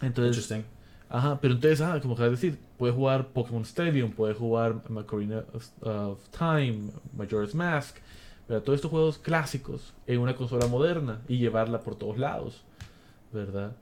[0.00, 0.64] Entonces, Interesting.
[1.08, 5.44] Ajá, pero entonces, ah, como acabas de decir, puedes jugar Pokémon Stadium, puedes jugar Ocarina
[5.82, 7.96] of Time, Majora's Mask,
[8.48, 8.62] ¿verdad?
[8.64, 12.62] todos estos juegos clásicos en una consola moderna y llevarla por todos lados,
[13.32, 13.72] ¿verdad?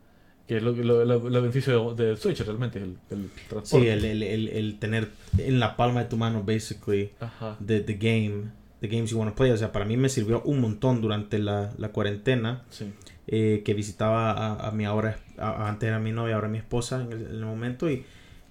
[0.46, 3.84] Que es lo, lo, lo- lo beneficio de, de Switch realmente, el, el transporte.
[3.84, 5.08] Sí, el, el, el, el tener
[5.38, 7.56] en la palma de tu mano, basically, Ajá.
[7.64, 9.50] the, the game, the games you want to play.
[9.52, 12.62] O sea, para mí me sirvió un montón durante la, la cuarentena.
[12.70, 12.92] Sí.
[13.34, 17.00] Eh, que visitaba a, a mi ahora, a- antes era mi novia, ahora mi esposa
[17.00, 18.04] en el, en el momento y,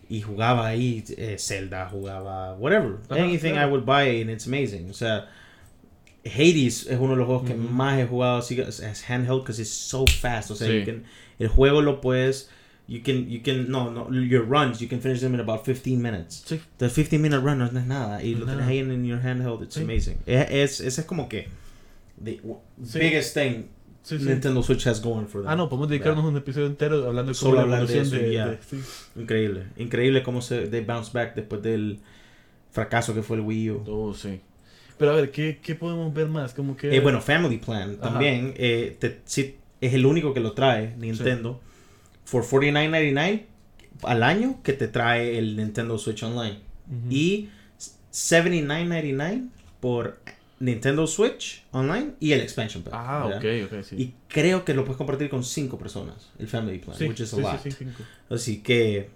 [0.09, 3.67] y jugaba ahí eh, Zelda, jugaba whatever, Ajá, anything claro.
[3.67, 4.89] I would buy and it's amazing.
[4.89, 5.29] O sea,
[6.25, 7.69] Hades es uno de los juegos que Ujú.
[7.69, 10.51] más he jugado así as as handheld because it's so fast.
[10.51, 10.79] O sea, Sí.
[10.79, 11.03] you can-
[11.39, 12.49] el juego lo puedes
[12.87, 16.01] You can, you can, no, no, your runs, you can finish them in about 15
[16.01, 16.43] minutes.
[16.45, 16.59] Sí.
[16.77, 18.21] The 15 minute run no es nada.
[18.21, 18.57] Y lo Nada.
[18.57, 19.83] tienes ahí en, your handheld, it's Sí.
[19.83, 20.17] amazing.
[20.25, 21.47] Es, es, ese es como que
[22.21, 22.41] the
[22.83, 22.99] Sí.
[22.99, 23.67] biggest thing
[24.03, 24.25] Sí, sí.
[24.25, 25.49] Nintendo Switch has going for them.
[25.51, 28.33] Ah, no, podemos dedicarnos un episodio entero hablando de cómo Solo la de eso de,
[28.33, 28.47] ya.
[28.47, 28.81] de- sí.
[29.15, 29.65] Increíble.
[29.77, 31.99] Increíble cómo se they bounce back después del
[32.71, 33.83] fracaso que fue el Wii U.
[33.87, 34.39] Oh, sí.
[34.97, 36.53] Pero a ver, ¿qué, qué podemos ver más?
[36.53, 36.95] Como que...
[36.95, 38.09] Eh, bueno, Family Plan Ajá.
[38.11, 41.59] también eh, te- sí, es el único que lo trae Nintendo.
[42.25, 43.43] For $49.99
[44.03, 46.59] al año que te trae el Nintendo Switch Online.
[46.87, 47.11] Ujú.
[47.11, 47.49] Y
[48.11, 49.47] $79.99
[49.79, 50.17] por
[50.61, 52.93] Nintendo Switch Online y el expansion pack.
[52.95, 53.65] Ah, ¿verdad?
[53.67, 53.95] ok, ok, sí.
[53.97, 57.33] Y creo que lo puedes compartir con cinco personas, el Family Plan, sí, which is
[57.33, 57.59] a sí, lot.
[57.61, 57.85] sí, sí.
[58.29, 59.09] Así que,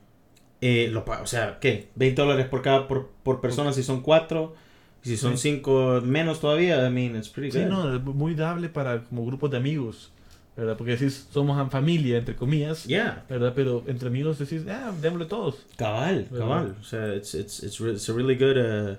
[0.61, 1.89] eh, lo, o sea, ¿qué?
[1.95, 4.55] 20 dólares por cada por, por persona si son cuatro.
[5.03, 5.51] Y si son Sí.
[5.51, 7.67] cinco menos todavía, I mean, it's pretty Sí, good.
[7.69, 10.11] no, es muy dable para como grupos de amigos,
[10.57, 10.75] ¿verdad?
[10.77, 13.53] Porque decís, somos en familia, entre comillas, Yeah, ¿verdad?
[13.55, 15.57] Pero entre amigos decís, ah, démosle todos.
[15.77, 16.39] cabal, ¿Verdad?
[16.47, 16.75] cabal.
[16.81, 18.95] O sea, it's, it's, it's, re- it's a really good uh,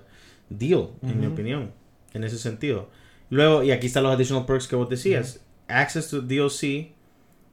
[0.49, 1.71] deal, en mi opinión,
[2.17, 2.89] en ese sentido.
[3.29, 5.41] Luego, y aquí están los additional perks que vos decías.
[5.67, 6.91] Access to DLC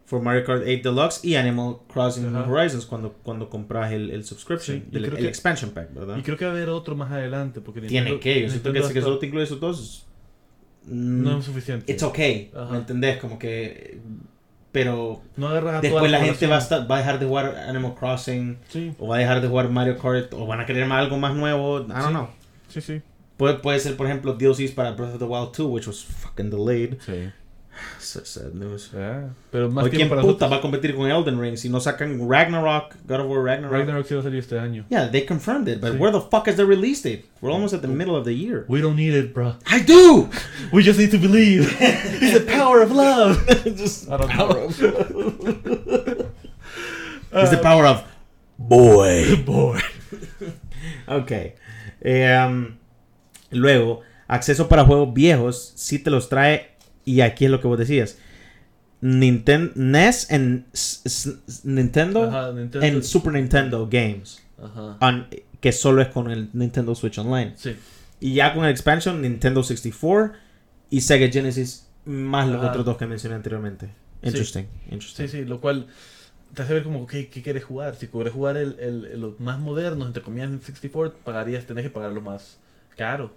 [0.07, 2.49] for Mario Kart 8 Deluxe y Animal Crossing Ajá.
[2.51, 6.17] Horizons cuando, cuando compras el, el subscription, Sí, el, que- expansion pack, ¿verdad?
[6.19, 8.73] Y creo que va a haber otro más adelante, porque Tiene Nintendo- que, yo siento
[8.73, 10.07] que que solo te incluye esos dos,
[10.87, 11.91] mm, no es suficiente.
[11.91, 12.71] it's okay, Ajá.
[12.73, 13.17] ¿me entendés?
[13.19, 13.99] Como que,
[14.71, 16.51] pero No agarras a toda después la gente población.
[16.53, 19.41] va a, estar- va a dejar de jugar Animal Crossing Sí, o va a dejar
[19.41, 22.09] de jugar Mario Kart o van a querer más- algo más nuevo, I don't Sí.
[22.11, 22.29] know.
[22.69, 23.03] sí, sí.
[23.37, 26.51] Puede, puede ser, por ejemplo, DLCs para Breath of the Wild 2, which was fucking
[26.51, 26.99] delayed.
[27.05, 27.31] Sí.
[27.99, 28.93] So sad news.
[28.95, 32.29] Ah, pero más quién para puta va a competir con Elden Ring si no sacan
[32.31, 33.73] Ragnarok, God of War Ragnarok.
[33.73, 34.85] Ragnarok sí va a salir este año.
[34.91, 35.99] Yeah, they confirmed it, but Sí.
[35.99, 37.25] where the fuck is the release date?
[37.41, 38.65] We're almost at the middle of the year.
[38.69, 39.57] We don't need it, bro.
[39.67, 40.29] I do!
[40.73, 41.67] We just need to believe.
[41.81, 43.45] It's the power of love.
[43.77, 44.67] Just I don't power know.
[44.67, 44.79] of-
[47.33, 48.05] It's the power of
[48.57, 49.35] boy.
[49.45, 49.81] Boy.
[51.09, 51.55] Ok.
[52.03, 52.79] Eh, um,
[53.55, 56.71] luego, acceso para juegos viejos, si te los trae,
[57.05, 58.19] y aquí es lo que vos decías.
[59.01, 60.29] Nintendo, NES
[60.73, 62.87] S- Nintendo Ajá, Nintendo.
[62.87, 64.41] and Super Nintendo games.
[64.63, 64.97] Ajá.
[65.01, 65.27] on-
[65.61, 67.53] que solo es con el Nintendo Switch Online.
[67.57, 67.75] Sí.
[68.21, 70.33] Y ya con el expansion, Nintendo 64
[70.91, 73.91] y Sega Genesis, más los otros dos que mencioné anteriormente.
[74.23, 75.27] Interesting, interesting.
[75.29, 75.87] Sí, sí, lo cual
[76.55, 77.97] te hace ver como ¿qué, qué quieres jugar.
[77.97, 81.85] Si quieres jugar el, el- el- los más modernos, entre comillas, en 64, pagarías, tenés
[81.85, 82.59] que pagar lo más
[82.97, 83.35] caro,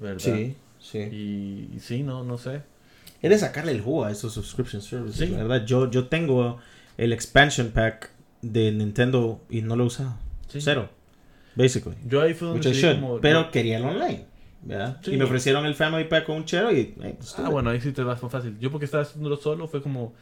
[0.00, 0.18] ¿verdad?
[0.18, 0.98] Sí, sí.
[0.98, 2.62] Y, y sí, no, no sé.
[3.22, 5.34] Es de sacarle el jugo a esos subscription services, Sí.
[5.34, 5.64] la verdad.
[5.66, 6.58] Yo, yo tengo
[6.98, 8.10] el expansion pack
[8.42, 10.14] de Nintendo y no lo he usado.
[10.48, 10.60] Sí.
[10.60, 10.90] Cero,
[11.56, 11.96] basically.
[12.06, 12.96] Yo ahí fue donde should.
[13.00, 13.20] como...
[13.20, 14.26] Pero no- quería el online,
[14.62, 14.98] ¿verdad?
[15.02, 15.12] Sí.
[15.12, 16.94] Y me ofrecieron el family pack con un chero y...
[17.00, 18.58] hey, do Ah, bueno, ahí sí te vas más fácil.
[18.60, 20.12] Yo porque estaba haciéndolo solo fue como,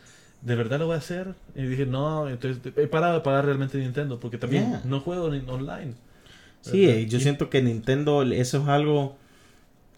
[0.42, 1.34] ¿de verdad lo voy a hacer?
[1.56, 4.82] Y dije, no, entonces he parado de pagar realmente Nintendo porque también Yeah.
[4.84, 5.94] no juego ni online.
[6.60, 7.00] Sí, ¿verdad?
[7.00, 9.16] eh, yo Y- siento que Nintendo, eso es algo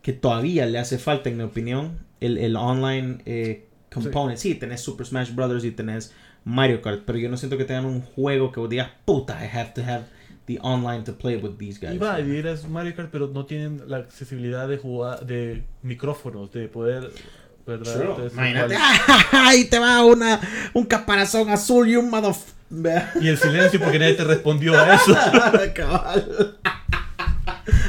[0.04, 4.38] que todavía le hace falta, en mi opinión, el, el online eh, component.
[4.38, 4.54] Sí.
[4.54, 6.12] tenés Super Smash Brothers y tenés
[6.44, 9.48] Mario Kart, pero yo no siento que tengan un juego que vos digas, puta, I
[9.56, 10.04] have to have
[10.44, 11.94] the online to play with these guys.
[11.94, 16.52] Y va, y eres Mario Kart, pero no tienen la accesibilidad de jugar, de micrófonos,
[16.52, 17.10] de poder
[17.66, 17.94] ¿verdad?
[17.94, 18.10] True.
[18.10, 18.76] Entonces, Imagínate,
[19.32, 19.64] ¡ay!
[19.70, 20.38] Te va una,
[20.74, 22.52] un caparazón azul y un motherf...
[23.22, 25.16] Y el silencio porque nadie te respondió a eso.
[25.74, 26.58] Cabal.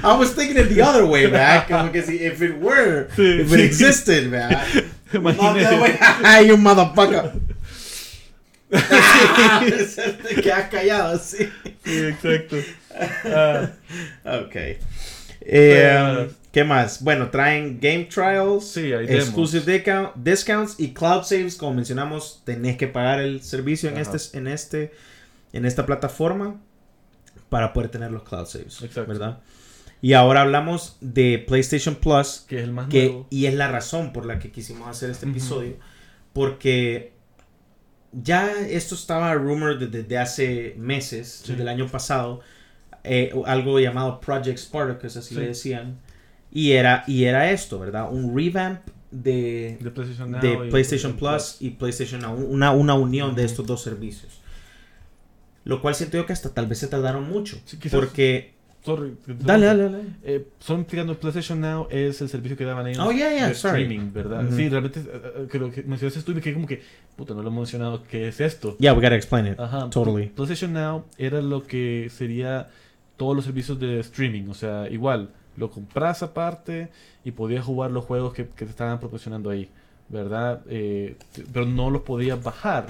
[0.06, 1.66] I was thinking it the other way, man.
[1.68, 3.64] Como que si, if it were, Sí, if it sí.
[3.66, 4.52] existed, man.
[5.14, 5.38] Imaginé.
[5.38, 5.98] Not that way.
[6.24, 7.32] ¡Ay, un motherfucker!
[8.70, 11.50] Te quedas callado así.
[11.84, 12.58] Sí, exacto.
[13.26, 13.70] Ah,
[14.26, 14.56] Ok.
[15.48, 17.02] Eh, ¿Qué más?
[17.04, 21.56] Bueno, traen game trials, Sí, hay exclusive discount- discounts y cloud saves.
[21.58, 24.12] Como mencionamos, tenés que pagar el servicio en Ajá.
[24.16, 24.92] este, en este,
[25.54, 26.56] en esta plataforma
[27.50, 29.06] para poder tener los cloud saves, Exacto.
[29.06, 29.40] ¿verdad?
[30.06, 33.28] Y ahora hablamos de PlayStation Plus, que es el más que nuevo.
[33.32, 35.78] y es la razón por la que quisimos hacer este episodio,
[36.32, 37.14] porque
[38.12, 41.54] ya esto estaba rumor desde hace meses, Sí.
[41.54, 42.42] desde el año pasado,
[43.04, 45.42] eh, algo llamado Project Spartacus, así Sí.
[45.42, 45.98] le decían,
[46.52, 48.08] y era, y era esto, ¿verdad?
[48.12, 53.66] Un revamp de, De PlayStation de Plus y PlayStation Now, una, una unión de estos
[53.66, 54.40] dos servicios.
[55.64, 57.58] Lo cual siento yo que hasta tal vez se tardaron mucho.
[57.66, 58.54] Sí, quizás- porque...
[58.86, 59.18] Sorry.
[59.26, 60.04] Dale, dale, dale.
[60.24, 63.54] Eh, solo explicando, PlayStation Now es el servicio que daban ellos Oh, yeah, yeah, de
[63.54, 64.48] streaming, ¿verdad?
[64.52, 65.06] Sí, realmente eh,
[65.38, 66.84] eh, creo que mencionaste tú y me quedé como que,
[67.16, 68.78] puta, no lo he mencionado, ¿qué es esto?
[68.78, 69.60] Yeah, we gotta explain it.
[69.60, 69.90] Ajá.
[69.90, 70.28] Totally.
[70.28, 72.68] PlayStation Now era lo que sería
[73.18, 76.90] todos los servicios de streaming, o sea, igual, lo compras aparte
[77.24, 79.68] y podías jugar los juegos que, que te estaban proporcionando ahí,
[80.10, 80.62] ¿verdad?
[80.70, 81.16] Eh,
[81.52, 82.86] pero no los podías bajar,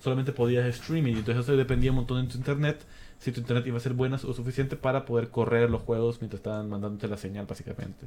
[0.00, 2.78] solamente podías streaming, entonces eso dependía un montón de tu internet,
[3.20, 6.40] si tu internet iba a ser buena o suficiente para poder correr los juegos mientras
[6.40, 8.06] estaban mandándote la señal, básicamente,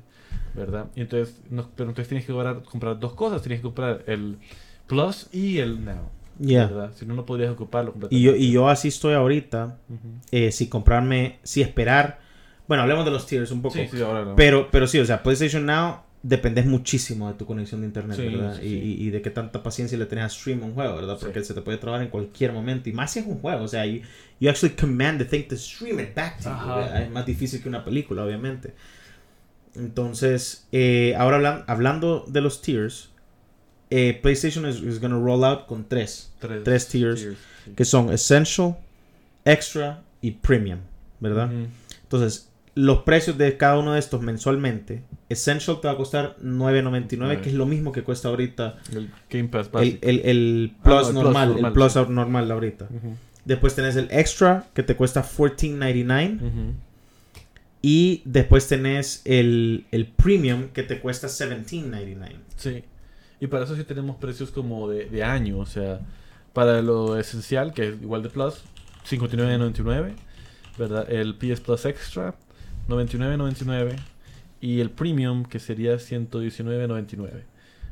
[0.53, 0.87] ¿verdad?
[0.95, 4.37] Y entonces, no- pero entonces tienes que comprar, comprar dos cosas, tienes que comprar el
[4.87, 6.65] Plus y el Now, Yeah.
[6.65, 6.91] ¿verdad?
[6.95, 9.77] Si no, no podías ocuparlo Y yo, y yo así estoy ahorita.
[10.31, 12.19] Eh, si comprarme, si esperar.
[12.67, 13.75] Bueno, hablemos de los tiers un poco.
[13.75, 14.35] Sí, sí, ahora no.
[14.35, 18.25] Pero, pero sí, o sea, PlayStation Now dependes muchísimo de tu conexión de internet, Sí,
[18.27, 18.57] ¿verdad?
[18.59, 18.75] sí, Y, sí.
[19.03, 21.17] y- y de qué tanta paciencia le tenés a stream un juego, ¿verdad?
[21.19, 22.89] Porque se te puede trabar en cualquier momento.
[22.89, 24.01] Y más si es un juego, o sea, you,
[24.39, 26.97] you actually command the thing to stream it back to you.
[27.03, 28.73] Es más difícil que una película, obviamente.
[29.75, 33.09] Entonces, eh, ahora hablan- hablando de los tiers,
[33.89, 37.27] eh, PlayStation is, is gonna roll out con tres tres, tres tiers,
[37.75, 38.77] que son Essential,
[39.45, 40.79] Extra y Premium,
[41.19, 41.49] ¿verdad?
[42.03, 47.15] Entonces, los precios de cada uno de estos mensualmente, Essential te va a costar 9.99,
[47.17, 47.41] Nueve.
[47.41, 51.13] que es lo mismo que cuesta ahorita El Game Pass el, Ah, no, el Plus
[51.13, 51.99] normal, el Plus sí.
[52.09, 52.87] normal de ahorita.
[53.45, 56.37] Después tenés el Extra, que te cuesta 14.99.
[56.41, 56.73] ujú.
[57.81, 62.29] Y después tenés el, el Premium, que te cuesta 17.99.
[62.55, 62.83] Sí.
[63.41, 65.57] Y para eso sí tenemos precios como de, de año.
[65.59, 65.99] O sea,
[66.53, 68.63] para lo esencial, que es igual de Plus,
[69.09, 70.13] 59.99.
[70.77, 71.11] ¿Verdad?
[71.11, 72.35] El PS Plus Extra,
[72.87, 73.95] 99.99.
[74.63, 77.43] Y el Premium, que sería 119.99.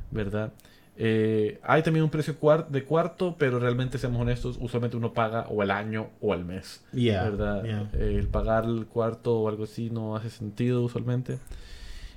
[0.10, 0.54] ¿Verdad?
[0.96, 2.34] Eh, hay también un precio
[2.70, 6.82] de cuarto, pero realmente, seamos honestos, usualmente uno paga o el año o el mes.
[6.94, 7.64] Yeah, ¿verdad?
[7.66, 7.90] yeah.
[7.92, 11.40] Eh, el pagar el cuarto o algo así no hace sentido usualmente.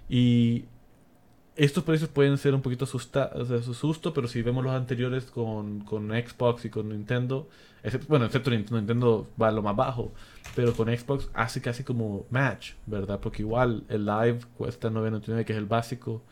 [0.08, 0.66] Y
[1.56, 6.08] estos precios pueden ser un poquito asusta o pero si vemos los anteriores con, con
[6.10, 7.48] Xbox y con Nintendo,
[8.08, 10.12] bueno, excepto Nintendo, Nintendo va a lo más bajo,
[10.56, 13.20] pero con Xbox hace casi como match, ¿verdad?
[13.20, 16.22] Porque igual el Live cuesta 9.99, que es el básico,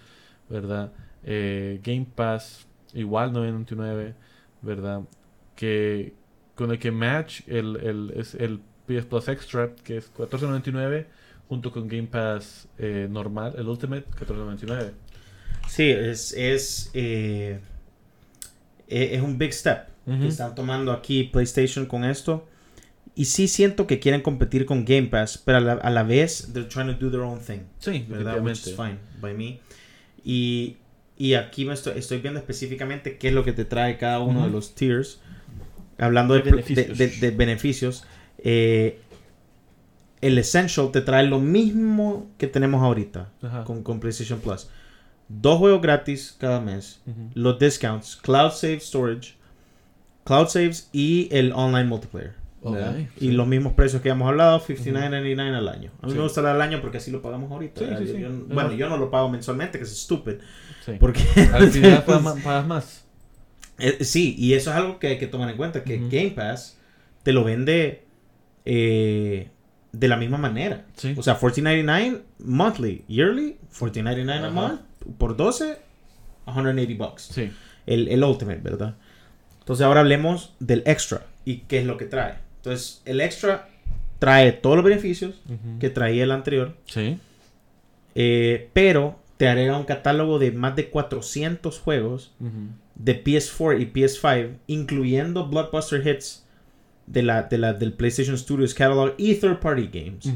[0.49, 0.93] ¿verdad?
[1.25, 4.15] Eh, Game Pass igual 9.99,
[4.63, 5.03] ¿verdad?
[5.55, 6.15] Que
[6.57, 11.07] con el que match el, el, es el PS Plus Extra, que es 14.99,
[11.49, 14.93] junto con Game Pass eh, normal, el Ultimate, 14.99.
[15.69, 17.59] Sí, es, es, eh,
[18.89, 20.21] e- es un big step Ujú.
[20.21, 22.47] que están tomando aquí PlayStation con esto.
[23.15, 26.49] Y sí siento que quieren competir con Game Pass, pero a la, a la vez,
[26.55, 27.61] they're trying to do their own thing.
[27.79, 28.41] Sí, ¿verdad?
[28.43, 29.61] Which is fine by me.
[30.25, 30.77] Y,
[31.19, 34.39] y aquí me estoy, estoy viendo específicamente qué es lo que te trae cada uno
[34.41, 34.47] Ujú.
[34.47, 35.21] de los tiers.
[35.99, 36.99] Hablando de, De beneficios.
[36.99, 38.05] de- de- de beneficios.
[38.39, 38.99] eh,
[40.23, 43.65] el Essential te trae lo mismo que tenemos ahorita Ajá.
[43.65, 44.69] con, con PlayStation Plus.
[45.41, 47.01] Dos juegos gratis cada mes.
[47.35, 49.35] Los discounts, Cloud Save Storage,
[50.25, 52.35] Cloud Saves y el online multiplayer.
[53.17, 53.33] Y sí.
[53.33, 55.91] los mismos precios que hemos hablado, 59.99 al año.
[56.01, 56.19] A mí Sí.
[56.19, 57.81] me gusta dar al año porque así lo pagamos ahorita.
[58.49, 60.39] Bueno, yo no lo pago mensualmente, que es estúpido.
[60.85, 60.93] Sí.
[61.01, 63.05] Porque Al final pagas más.
[63.79, 65.99] Eh, sí, y eso es algo que hay que tomar en cuenta, que.
[65.99, 66.79] Game Pass
[67.25, 68.05] te lo vende
[68.65, 69.49] eh,
[69.93, 70.85] de la misma manera.
[71.17, 74.81] O sea, $14.99 monthly, yearly, $14.99 a month,
[75.19, 75.79] por 12,
[76.45, 77.23] 180 bucks.
[77.33, 77.51] Sí.
[77.87, 78.97] El, el Ultimate, ¿verdad?
[79.61, 82.35] Entonces ahora hablemos del Extra y qué es lo que trae.
[82.57, 83.69] Entonces, el Extra
[84.19, 85.41] trae todos los beneficios
[85.81, 87.19] que traía el anterior, Sí.
[88.15, 92.33] eh, pero te agrega un catálogo de más de 400 juegos
[92.95, 96.45] de PS4 y PS5, incluyendo blockbuster hits
[97.09, 100.33] de la, de la, del PlayStation Studios Catalog y third party games.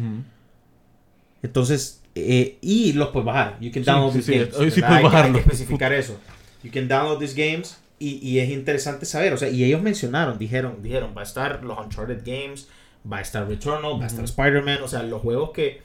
[1.43, 3.59] Entonces, eh, y los puedes bajar.
[3.61, 4.51] You can Sí, download sí, these sí, games.
[4.55, 5.33] sí puedes que- hay bajarlo.
[5.35, 6.17] que especificar eso.
[6.63, 9.33] You can download these games y, y es interesante saber.
[9.35, 12.69] O sea, y ellos mencionaron, dijeron, dijeron, va a estar los Uncharted Games,
[13.11, 14.25] va a estar Returnal, va a estar.
[14.25, 14.79] Spider-Man.
[14.83, 15.83] O sea, los juegos que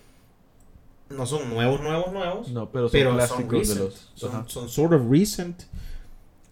[1.10, 2.50] no son nuevos, nuevos, nuevos.
[2.50, 3.80] No, pero son pero son clásicos de recent.
[3.80, 4.12] los.
[4.16, 4.44] Son, Ajá.
[4.48, 5.64] son sort of recent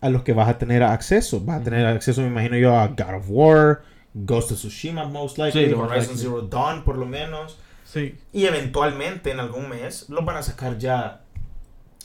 [0.01, 1.39] a los que vas a tener acceso.
[1.39, 3.81] Vas a tener acceso, me imagino yo, a God of War,
[4.13, 6.17] Ghost of Tsushima, most likely, Sí, Horizon.
[6.17, 7.57] Zero Dawn, por lo menos.
[7.91, 8.15] Sí.
[8.31, 11.23] Y eventualmente, en algún mes, los van a sacar ya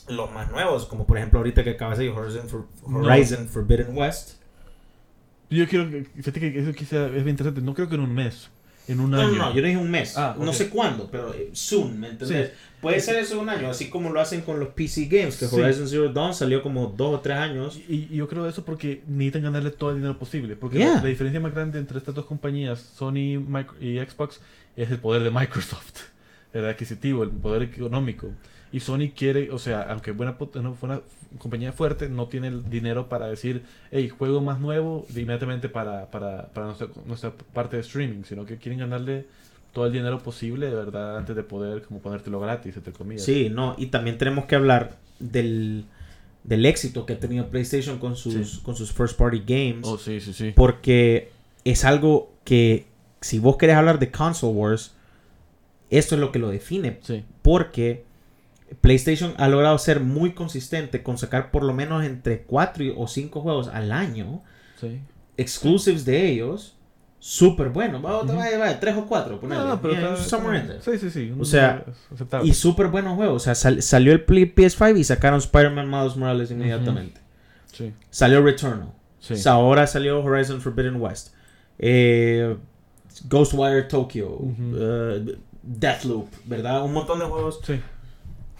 [0.07, 0.85] los más nuevos.
[0.87, 2.99] Como por ejemplo, ahorita que acaba de salir Horizon, For- No.
[2.99, 4.41] Horizon Forbidden West.
[5.51, 6.05] Yo quiero que.
[6.15, 7.61] Fíjate que eso quizá es bien interesante.
[7.61, 8.49] No creo que en un mes.
[8.87, 9.31] En un No, año.
[9.31, 10.17] no, no, yo no dije un mes.
[10.17, 10.53] Ah, No ok.
[10.55, 12.51] sé cuándo, pero eh, soon, ¿me entendés?
[12.81, 15.55] Puede ser eso un año, así como lo hacen con los PC Games, que Sí.
[15.59, 17.79] Horizon Zero Dawn salió como dos o tres años.
[17.89, 20.55] Y, y yo creo eso porque necesitan ganarle todo el dinero posible.
[20.55, 20.95] Porque Yeah.
[20.97, 23.39] la, la diferencia más grande entre estas dos compañías, Sony
[23.81, 24.39] y Xbox,
[24.75, 26.01] es el poder de Microsoft.
[26.53, 28.29] El adquisitivo, el poder económico.
[28.75, 30.99] Y Sony quiere, o sea, aunque buena, no, fue una
[31.37, 36.11] compañía fuerte, no tiene el dinero para decir, hey, juego más nuevo de inmediatamente para,
[36.11, 39.27] para, para nuestra, nuestra parte de streaming, sino que quieren ganarle
[39.71, 43.23] todo el dinero posible, de verdad, antes de poder como ponértelo gratis, entre comillas.
[43.23, 45.85] Sí, no, y también tenemos que hablar del,
[46.43, 48.59] del éxito que ha tenido PlayStation con sus, Sí.
[48.61, 49.87] con sus first party games.
[49.87, 50.51] Oh, sí, sí, sí.
[50.53, 51.29] Porque
[51.63, 52.87] es algo que,
[53.21, 54.93] si vos querés hablar de console wars,
[55.89, 56.99] esto es lo que lo define.
[57.03, 57.23] Sí.
[57.41, 58.03] Porque
[58.81, 63.41] PlayStation ha logrado ser muy consistente con sacar por lo menos entre 4 o 5
[63.41, 64.41] juegos al año,
[64.79, 64.99] Sí.
[65.37, 66.75] exclusives de ellos,
[67.19, 68.03] súper buenos.
[68.03, 68.35] Va, Ujú.
[68.35, 69.61] vaya, vaya, 3 o 4, ponele.
[69.61, 70.81] No, no, pero Yeah, está-.
[70.81, 71.33] Sí, sí, sí.
[71.39, 72.47] O sea, aceptable.
[72.47, 73.35] Y súper buenos juegos.
[73.41, 77.21] O sea, sal- salió el Play- PS5 y sacaron Spider-Man Miles Morales inmediatamente.
[77.71, 78.89] Sí, Salió Returnal.
[79.19, 79.33] sí.
[79.33, 81.33] O sea, ahora salió Horizon Forbidden West.
[81.79, 82.55] Eh,
[83.27, 84.39] Ghostwire Tokyo.
[84.77, 86.83] Eh, Deathloop, ¿verdad?
[86.83, 87.59] Un montón de juegos.
[87.65, 87.79] sí.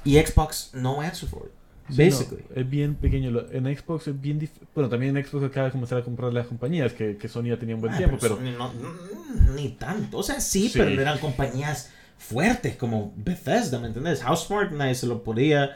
[0.05, 1.51] Y Xbox no answer for it.
[1.93, 2.43] Sí, Basically.
[2.49, 3.29] no, es bien pequeño.
[3.51, 6.47] En Xbox es bien dif- Bueno, también en Xbox acaba de comenzar a comprar las
[6.47, 8.37] compañías que, que Sony ya tenía un buen Ah, tiempo, pero...
[8.37, 10.17] Sony no- mm, ni tanto.
[10.17, 10.79] O sea, sí, Sí.
[10.79, 14.23] pero eran compañías fuertes como Bethesda, ¿me entiendes?
[14.23, 15.75] Housemarque nadie se lo podía.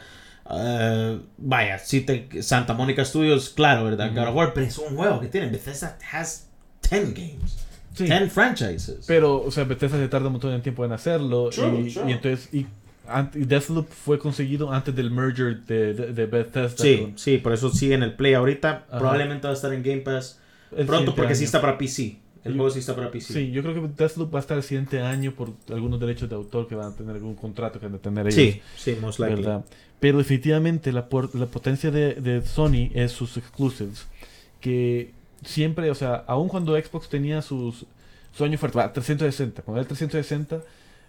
[0.51, 4.07] eh, vaya, sí te, Santa Mónica Studios, claro, ¿verdad?
[4.07, 4.19] Ujú.
[4.19, 5.47] God of War, pero es un juego que tiene.
[5.49, 6.47] Bethesda has
[6.89, 7.57] 10 games,
[7.93, 8.05] Sí.
[8.05, 9.03] 10 franchises.
[9.05, 11.49] Pero, o sea, Bethesda se tarda un montón de tiempo en hacerlo.
[11.51, 12.09] True, y, true.
[12.09, 12.49] y entonces...
[12.51, 12.65] Y
[13.33, 16.83] Deathloop fue conseguido antes del merger de, de, de Bethesda.
[16.83, 18.85] Sí, con- sí, por eso sigue en el Play ahorita.
[18.89, 18.97] Ajá.
[18.99, 20.39] Probablemente va a estar en Game Pass
[20.75, 21.45] el pronto porque sí año.
[21.45, 22.19] está para PC.
[22.45, 23.33] El Yo- juego sí está para PC.
[23.33, 26.35] Sí, yo creo que Deathloop va a estar el siguiente año por algunos derechos de
[26.35, 28.35] autor que van a tener algún contrato que van a tener ellos.
[28.35, 29.41] sí, sí, most likely.
[29.43, 29.65] ¿verdad?
[29.99, 34.07] Pero definitivamente la, por- la potencia de, de Sony es sus exclusives.
[34.61, 35.11] Que
[35.43, 37.85] siempre, o sea, aun cuando Xbox tenía sus
[38.31, 40.61] su año fuerte, va, 360, cuando era el 360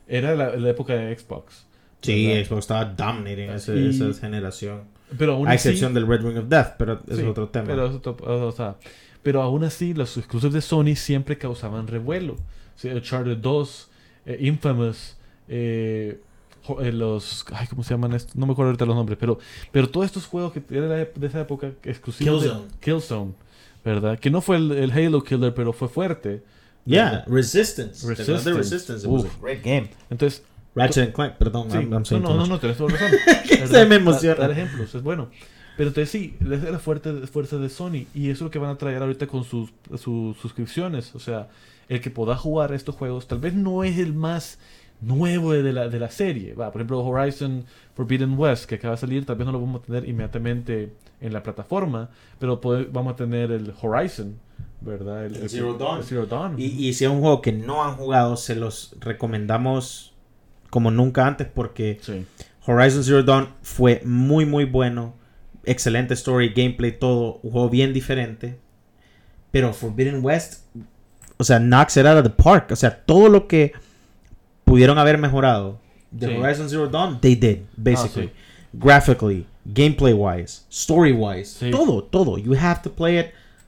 [0.08, 1.66] era la, la época de Xbox.
[2.02, 2.46] Sí, ¿verdad?
[2.48, 4.82] Xbox estaba dominating ese- Y- esa generación.
[5.18, 7.66] Pero aún A así, excepción del Red Ring of Death, pero es Sí, otro tema.
[7.66, 8.76] Pero, es otro- o sea,
[9.22, 12.34] pero aún así, los exclusivos de Sony siempre causaban revuelo.
[12.34, 12.38] O
[12.78, 13.90] sea, Uncharted 2,
[14.26, 15.16] eh, Infamous,
[15.48, 16.20] eh,
[16.80, 17.44] eh, los.
[17.52, 18.36] Ay, ¿Cómo se llaman estos?
[18.36, 19.38] No me acuerdo ahorita los nombres, pero,
[19.72, 22.62] pero todos estos juegos que eran de esa época exclusivos Killzone.
[22.66, 23.32] de Killzone,
[23.84, 24.18] ¿verdad?
[24.18, 26.42] Que no fue el, el Halo Killer, pero fue fuerte.
[26.86, 28.06] yeah, Resistance.
[28.06, 28.92] ¿Te acuerdas de Resistance.
[28.94, 29.06] Resistance?
[29.06, 29.90] It was a great game.
[30.08, 30.42] Entonces,
[30.74, 32.48] Ratchet and Clank, perdón, Sí, I'm, I'm no, no, no, much.
[32.48, 33.18] no, tenés toda la razón.
[33.68, 34.34] Se me emociona.
[34.36, 35.28] Dar ejemplos, es bueno.
[35.76, 38.06] Pero entonces sí, es la fuerte, fuerza de Sony.
[38.14, 41.14] Y eso es lo que van a traer ahorita con sus, sus suscripciones.
[41.14, 41.48] O sea,
[41.88, 44.58] el que pueda jugar estos juegos, tal vez no es el más
[45.00, 46.52] nuevo de la, de la serie.
[46.54, 49.82] Va, por ejemplo, Horizon Forbidden West, que acaba de salir, tal vez no lo vamos
[49.82, 54.38] a tener inmediatamente en la plataforma, pero pode- vamos a tener el Horizon,
[54.82, 55.24] ¿verdad?
[55.26, 55.98] El Zero Dawn.
[55.98, 56.54] el Zero Dawn.
[56.58, 60.12] Y, y si es un juego que no han jugado, se los recomendamos
[60.70, 62.24] como nunca antes porque sí.
[62.66, 65.14] Horizon Zero Dawn fue muy muy bueno,
[65.64, 68.58] excelente story, gameplay, todo, un juego bien diferente.
[69.50, 70.64] Pero Forbidden West,
[71.36, 73.72] o sea, knocks it out of the park, o sea, todo lo que
[74.64, 76.34] pudieron haber mejorado de Sí.
[76.36, 78.28] Horizon Zero Dawn, they did, basically.
[78.28, 78.32] sí.
[78.72, 81.70] Graphically, gameplay wise, story wise, Sí.
[81.72, 82.38] todo, todo.
[82.38, 83.26] You have to play it.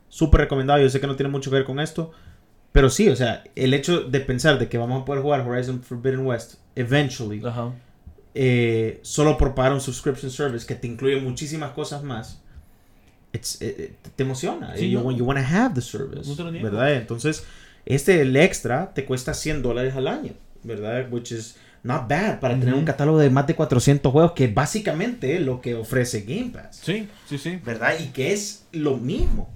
[0.09, 0.78] Súper recomendado.
[0.80, 2.12] Yo sé que no tiene mucho que ver con esto,
[2.72, 5.82] Pero sí, o sea, el hecho de pensar de que vamos a poder jugar Horizon
[5.82, 7.73] Forbidden West eventually, Ajá.
[8.35, 12.41] eh, solo por pagar un subscription service que te incluye muchísimas cosas más,
[13.33, 14.77] it's- eh, eh, te emociona.
[14.77, 15.11] Sí, you, no.
[15.11, 16.51] you want to have the service, No.
[16.62, 16.95] ¿verdad?
[16.95, 17.45] Entonces,
[17.85, 21.07] este, el extra, te cuesta 100 dólares al año, ¿verdad?
[21.11, 22.79] Which is not bad para tener Ujú.
[22.81, 26.77] un catálogo de más de 400 juegos, que es básicamente lo que ofrece Game Pass,
[26.83, 27.59] Sí, sí, sí.
[27.64, 27.95] ¿verdad?
[28.01, 29.51] Y que es lo mismo.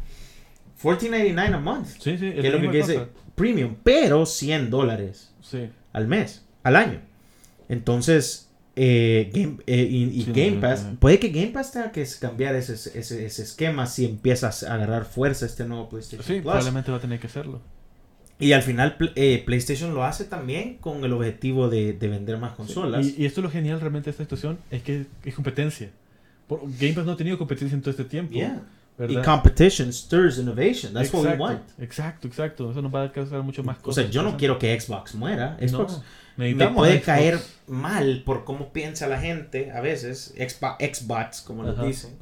[0.82, 2.32] $14.99 a month, Sí, sí.
[2.32, 5.68] que es lo que dice premium, pero 100 dólares Sí.
[5.92, 7.00] al mes, al año.
[7.68, 12.06] Entonces, eh, Game, eh, y, y Sí, Game Pass, puede que Game Pass tenga que
[12.20, 16.42] cambiar ese, ese, ese esquema si empiezas a agarrar fuerza este nuevo PlayStation Sí, Plus.
[16.42, 17.60] probablemente va a tener que hacerlo.
[18.38, 22.52] Y al final eh, PlayStation lo hace también con el objetivo de, de vender más
[22.52, 23.06] consolas.
[23.06, 25.90] Y, y esto es lo genial realmente de esta situación, es que es competencia.
[26.46, 28.34] Por- Game Pass no ha tenido competencia en todo este tiempo.
[28.34, 28.62] Yeah.
[28.98, 30.94] Y competition stirs innovation.
[30.94, 31.60] That's what we want.
[31.78, 32.70] exacto, exacto.
[32.70, 34.04] Eso nos va a causar mucho más O cosas.
[34.04, 35.58] sea, yo no quiero que Xbox muera.
[35.60, 36.00] No, Xbox
[36.38, 41.68] me necesitamos puede caer mal por cómo piensa la gente a veces, Xbox, Xbox como
[41.68, 41.84] Ajá.
[41.84, 42.16] dicen.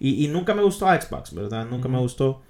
[0.00, 1.66] Y, y nunca me gustó Xbox, ¿verdad?
[1.66, 2.42] Nunca me gustó.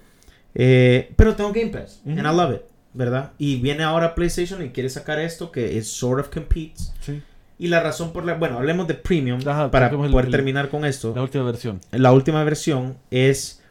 [0.55, 2.11] Eh, pero tengo Game Pass, Ujú.
[2.17, 2.61] and I love it,
[2.93, 3.33] ¿verdad?
[3.37, 6.91] Y viene ahora PlayStation y quiere sacar esto que es sort of competes.
[7.01, 7.21] Sí,
[7.59, 8.33] Y la razón por la...
[8.35, 11.13] Bueno, hablemos de Premium Ajá, para poder el- terminar con esto.
[11.15, 11.79] la última versión.
[11.91, 13.61] La última versión es...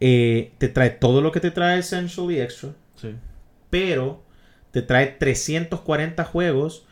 [0.00, 3.14] eh, te trae todo lo que te trae Essential y Extra Sí.
[3.70, 4.22] pero
[4.70, 6.86] te trae 340 juegos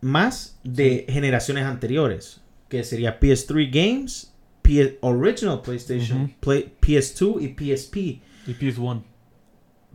[0.00, 6.34] más de generaciones anteriores, que sería PS3 Games, P- Original PlayStation.
[6.40, 7.96] Play- PS2 y PSP.
[8.46, 9.02] Y PS1.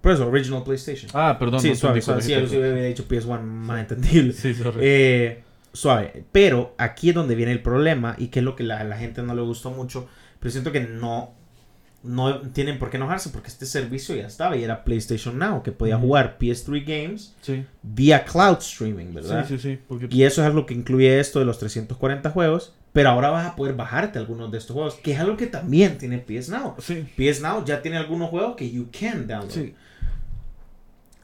[0.05, 1.09] Por eso, Original PlayStation.
[1.15, 1.59] Ah, perdón.
[1.59, 2.21] sí, no suave, suave.
[2.21, 4.33] Sí, yo hubiera dicho PS1 más entendible.
[4.33, 4.79] Sí, sorry.
[4.79, 5.43] Eh,
[5.73, 6.25] suave.
[6.31, 9.23] Pero aquí es donde viene el problema y que es lo que la, la gente
[9.23, 10.07] no le gustó mucho.
[10.39, 11.33] Pero siento que no,
[12.03, 15.71] no tienen por qué enojarse porque este servicio ya estaba y era PlayStation Now, que
[15.71, 17.65] podía jugar PS3 Games sí.
[17.81, 19.47] vía cloud streaming, ¿verdad?
[19.47, 19.79] sí, sí, sí.
[19.87, 22.75] Porque Y eso es algo que incluye esto de los 340 juegos.
[22.93, 25.97] Pero ahora vas a poder bajarte algunos de estos juegos, que es algo que también
[25.97, 26.75] tiene PS Now.
[26.77, 29.49] Sí, PS Now ya tiene algunos juegos que you can download.
[29.49, 29.73] sí.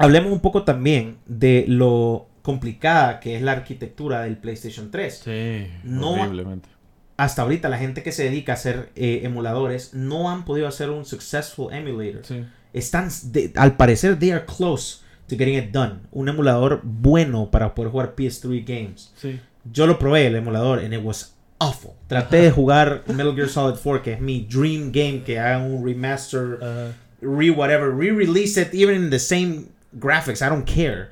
[0.03, 5.21] Hablemos un poco también de lo complicada que es la arquitectura del PlayStation 3.
[5.23, 5.67] Sí.
[5.83, 6.69] No- Horriblemente.
[7.17, 10.89] Hasta ahorita la gente que se dedica a hacer eh, emuladores no han podido hacer
[10.89, 12.25] un successful emulator.
[12.25, 12.43] Sí.
[12.73, 15.99] Están, de- al parecer, they are close to getting it done.
[16.11, 19.13] Un emulador bueno para poder jugar PS3 games.
[19.15, 19.39] Sí.
[19.71, 21.91] Yo lo probé el emulador and it was awful.
[22.07, 25.85] Traté de jugar Metal Gear Solid 4, que es mi dream game, que haga un
[25.85, 26.87] remaster, Ah,
[27.21, 31.09] re whatever, re-release it even in the same graphics, I don't care.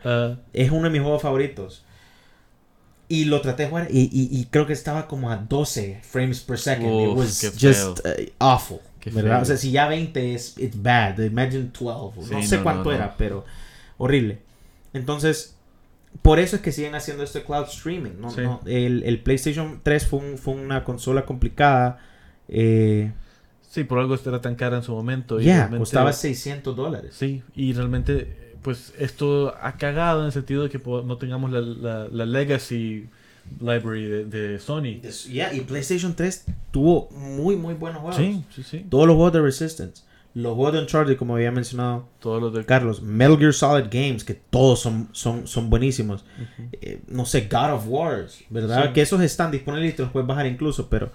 [0.53, 1.83] Es uno de mis juegos favoritos.
[3.07, 6.41] Y lo traté de jugar y, y- y creo que estaba como a 12 frames
[6.41, 6.85] per second.
[7.11, 8.79] It was just uh, awful.
[9.41, 12.31] O sea, si ya 20 es it's bad, imagine 12.
[12.31, 12.95] no sé no, cuánto no, no.
[12.95, 13.45] era, pero
[13.97, 14.39] horrible.
[14.93, 15.55] Entonces,
[16.21, 18.19] por eso es que siguen haciendo este cloud streaming.
[18.19, 18.29] ¿no?
[18.29, 18.41] Sí.
[18.41, 21.99] No, el, el PlayStation 3 fue, un- fue una consola complicada.
[22.47, 23.11] Eh,
[23.71, 25.39] Sí, por algo era tan cara en su momento.
[25.39, 27.13] ya, costaba 600 dólares.
[27.15, 31.61] Sí, y realmente, pues esto ha cagado en el sentido de que no tengamos la,
[31.61, 33.07] la, la legacy
[33.59, 35.01] library de, de Sony.
[35.51, 38.17] Y PlayStation 3 tuvo muy, muy buenos juegos.
[38.17, 38.85] Sí, sí, sí.
[38.89, 40.03] Todos los juegos de Resistance.
[40.35, 42.63] Los juegos de Uncharted, como había mencionado Todos los de...
[42.63, 43.01] Carlos.
[43.01, 46.23] Metal Gear Solid Games, que todos son, son, son buenísimos.
[46.73, 48.87] Eh, no sé, God of Wars, ¿verdad?
[48.87, 48.93] Sí.
[48.93, 51.11] Que esos están disponibles y te los puedes bajar incluso, pero,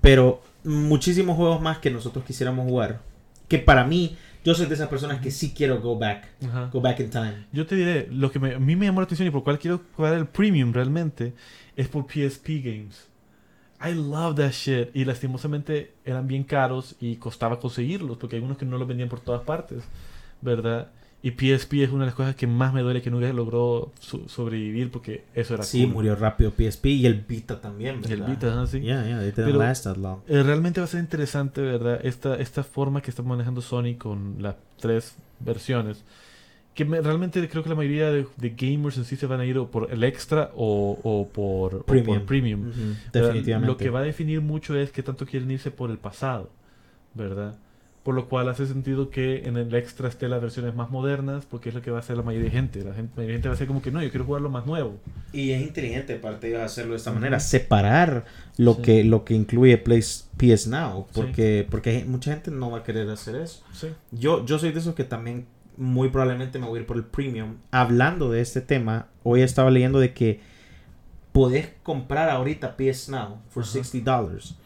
[0.00, 3.00] pero muchísimos juegos más que nosotros quisiéramos jugar.
[3.48, 6.68] Que para mí, yo soy de esas personas que sí quiero go back, Ajá.
[6.72, 7.46] go back in time.
[7.52, 9.58] Yo te diré, lo que me- a mí me llamó la atención y por cual
[9.58, 11.32] quiero jugar el premium realmente
[11.76, 13.08] es por PSP Games.
[13.84, 14.90] I love that shit.
[14.94, 19.08] Y lastimosamente eran bien caros y costaba conseguirlos porque hay unos que no los vendían
[19.08, 19.82] por todas partes,
[20.40, 20.88] ¿verdad?
[21.24, 24.28] Y PSP es una de las cosas que más me duele que nunca logró so-
[24.28, 25.92] sobrevivir porque eso era Sí, cool.
[25.92, 28.28] murió rápido PSP y el Vita también, Y el ¿verdad?
[28.28, 28.66] Vita, ¿no?
[28.66, 28.80] Sí.
[28.80, 30.18] Yeah, yeah, they didn't Pero- last that long.
[30.26, 32.00] Eh, realmente va a ser interesante, ¿verdad?
[32.04, 36.02] Esta, esta forma que está manejando Sony con las tres versiones.
[36.74, 39.44] Que me- realmente creo que la mayoría de, de gamers en sí se van a
[39.44, 42.16] ir o por el extra o, o por o Premium.
[42.18, 42.60] por premium.
[42.68, 42.78] Ujú,
[43.12, 43.28] ¿verdad?
[43.28, 43.66] Definitivamente.
[43.72, 46.50] Lo que va a definir mucho es qué tanto quieren irse por el pasado,
[47.14, 47.54] ¿verdad?
[48.02, 51.68] Por lo cual hace sentido que en el extra esté las versiones más modernas, porque
[51.68, 52.82] es lo que va a hacer la mayoría de gente.
[52.82, 54.42] La gente, la mayoría de gente va a ser como que no, yo quiero jugar
[54.42, 54.96] lo más nuevo.
[55.32, 58.24] Y es inteligente parte de hacerlo de esta manera, separar
[58.56, 58.82] lo Sí.
[58.82, 61.12] que lo que incluye Place, PS Now, Sí.
[61.14, 63.62] porque porque mucha gente no va a querer hacer eso.
[63.72, 63.86] Sí.
[64.10, 65.46] Yo yo soy de esos que también
[65.76, 67.54] muy probablemente me voy a ir por el premium.
[67.70, 70.40] Hablando de este tema, hoy estaba leyendo de que
[71.32, 73.64] podés comprar ahorita PS Now Ajá.
[73.64, 74.56] 60 dollars.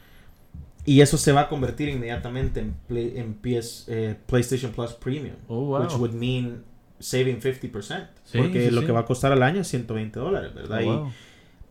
[0.87, 5.35] Y eso se va a convertir inmediatamente en, Play- en PS, eh, PlayStation Plus Premium.
[5.49, 5.83] Oh, wow.
[5.83, 6.63] Which would mean
[7.01, 8.09] saving 50%.
[8.25, 8.87] Sí, porque sí, lo sí.
[8.87, 10.81] que va a costar al año es 120 dólares, ¿verdad?
[10.81, 11.11] Y wow.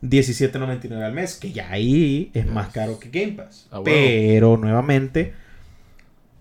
[0.03, 3.67] 17.99 al mes, que ya ahí es más caro que Game Pass.
[3.71, 3.85] Ah, wow.
[3.85, 5.33] Pero nuevamente,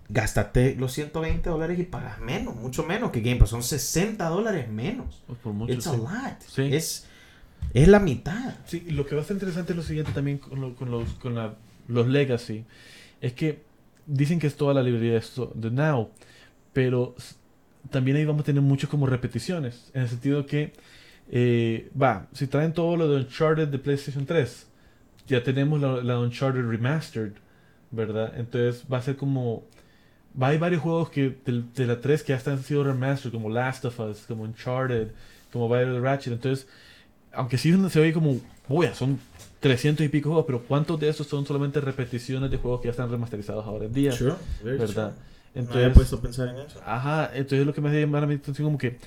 [0.09, 3.49] gástate los 120 dólares y pagas menos, mucho menos que Game Pass.
[3.49, 5.23] Son 60 dólares menos.
[5.27, 6.41] Pues por mucho, It's a lot.
[6.47, 6.63] Sí.
[6.73, 7.07] Es,
[7.73, 8.55] es la mitad.
[8.65, 11.09] Sí, lo que va a ser interesante es lo siguiente también con, lo- con los,
[11.13, 11.55] con la-
[11.87, 12.65] los Legacy.
[13.21, 13.63] Es que
[14.05, 15.21] dicen que es toda la librería
[15.55, 16.09] de, Now,
[16.73, 17.15] pero
[17.89, 19.91] también ahí vamos a tener muchas como repeticiones.
[19.93, 20.73] En el sentido que,
[21.31, 24.67] eh, va, si traen todo lo de Uncharted de PlayStation 3,
[25.27, 27.33] ya tenemos la, Uncharted Remastered,
[27.91, 28.33] ¿verdad?
[28.37, 29.63] Entonces va a ser como...
[30.39, 33.85] Va, hay varios juegos que de, la 3 que ya están sido remastered, como Last
[33.85, 35.07] of Us, como Uncharted,
[35.51, 36.33] como Battle Ratchet.
[36.33, 36.67] Entonces,
[37.31, 39.19] aunque sí se ve como, uy, son
[39.59, 42.91] 300 y pico juegos, pero ¿cuántos de esos son solamente repeticiones de juegos que ya
[42.91, 44.13] están remasterizados ahora en día?
[44.63, 45.13] ¿Verdad?
[45.55, 46.79] Entonces, Entonces, pensar en eso.
[46.85, 48.97] ajá, entonces lo que me llama la atención como que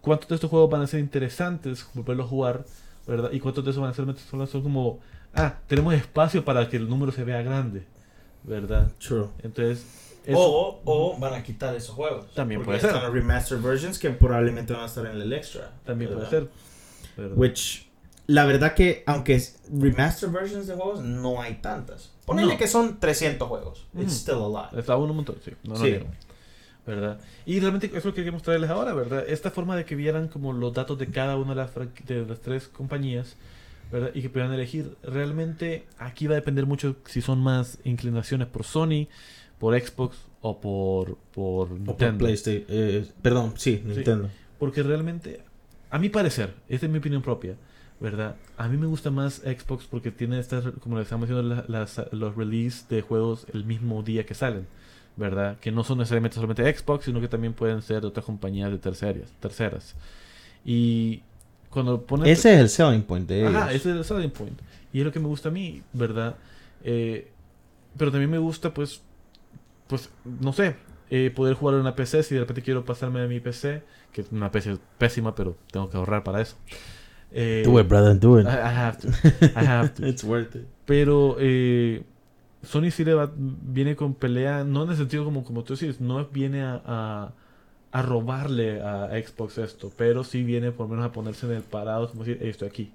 [0.00, 2.64] cuántos de estos juegos van a ser interesantes volverlos a jugar,
[3.06, 3.30] ¿verdad?
[3.32, 5.00] Y cuántos de esos van a ser solo son como,
[5.34, 7.84] ah, tenemos espacio para que el número se vea grande,
[8.42, 8.90] ¿verdad?
[8.98, 9.28] True.
[9.42, 9.86] Entonces,
[10.26, 12.32] eso- O, o van a quitar esos juegos.
[12.34, 13.02] También puede están ser.
[13.02, 15.70] los remastered versions que probablemente van a estar en el extra.
[15.84, 16.30] también puede ¿verdad?
[16.40, 16.48] ser.
[17.16, 17.36] ¿verdad?
[17.38, 17.86] Which,
[18.26, 22.10] la verdad que, aunque es remastered versions de juegos, no hay tantas.
[22.26, 22.58] Ponele No.
[22.58, 23.86] que son 300 juegos.
[23.98, 24.72] It's still a lot.
[24.78, 25.52] Está un montón, sí.
[25.64, 25.98] No, Sí.
[26.86, 27.18] ¿Verdad?
[27.46, 29.24] Y realmente eso es lo que queríamos traerles ahora, ¿verdad?
[29.26, 32.40] Esta forma de que vieran como los datos de cada una de las, de las
[32.40, 33.36] tres compañías,
[33.90, 34.10] ¿verdad?
[34.14, 34.94] Y que puedan elegir.
[35.02, 39.08] Realmente aquí va a depender mucho si son más inclinaciones por Sony,
[39.58, 42.18] por Xbox o por, por O por Nintendo.
[42.18, 42.64] PlayStation.
[42.68, 44.28] eh, perdón, sí, Nintendo.
[44.58, 45.40] Porque realmente,
[45.90, 47.56] a mi parecer, esta es mi opinión propia,
[48.00, 48.36] ¿verdad?
[48.56, 52.00] A mí me gusta más Xbox porque tiene estas, como le estamos diciendo, la- las-
[52.12, 54.66] los release de juegos el mismo día que salen,
[55.16, 55.58] ¿verdad?
[55.60, 58.78] Que no son necesariamente solamente Xbox, sino que también pueden ser de otras compañías de
[58.78, 59.30] terceras.
[59.40, 59.94] terceras.
[60.64, 61.22] Y
[61.70, 62.28] cuando pones...
[62.38, 63.54] Ese es el selling point de ellos.
[63.54, 64.58] Ajá, ese es el selling point.
[64.92, 66.36] Y es lo que me gusta a mí, ¿verdad?
[66.82, 67.30] Eh,
[67.96, 69.02] pero también me gusta, pues,
[69.86, 70.76] pues, no sé,
[71.10, 73.82] eh, poder jugar en una PC si de repente quiero pasarme a mi PC,
[74.12, 76.56] que es una PC pésima, pero tengo que ahorrar para eso.
[77.36, 78.46] Eh, Do it, brother, do it.
[78.46, 79.08] I, have to.
[79.60, 80.06] I have to.
[80.08, 80.66] It's worth it.
[80.86, 82.02] Pero eh,
[82.62, 86.00] Sony sí le va- viene con pelea, no en el sentido como, como tú dices,
[86.00, 87.32] no viene a, a,
[87.90, 91.62] a robarle a Xbox esto, pero sí viene por lo menos a ponerse en el
[91.62, 92.92] parado, como decir, "Hey, estoy aquí.